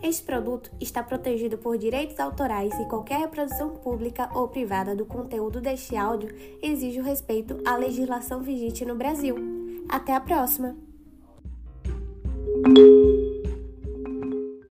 Este 0.00 0.22
produto 0.22 0.70
está 0.80 1.02
protegido 1.02 1.58
por 1.58 1.76
direitos 1.76 2.20
autorais 2.20 2.72
e 2.78 2.84
qualquer 2.84 3.18
reprodução 3.18 3.70
pública 3.70 4.30
ou 4.32 4.46
privada 4.46 4.94
do 4.94 5.04
conteúdo 5.04 5.60
deste 5.60 5.96
áudio 5.96 6.32
exige 6.62 7.00
o 7.00 7.04
respeito 7.04 7.60
à 7.66 7.74
legislação 7.74 8.40
vigente 8.40 8.84
no 8.84 8.94
Brasil. 8.94 9.34
Até 9.88 10.14
a 10.14 10.20
próxima! 10.20 10.76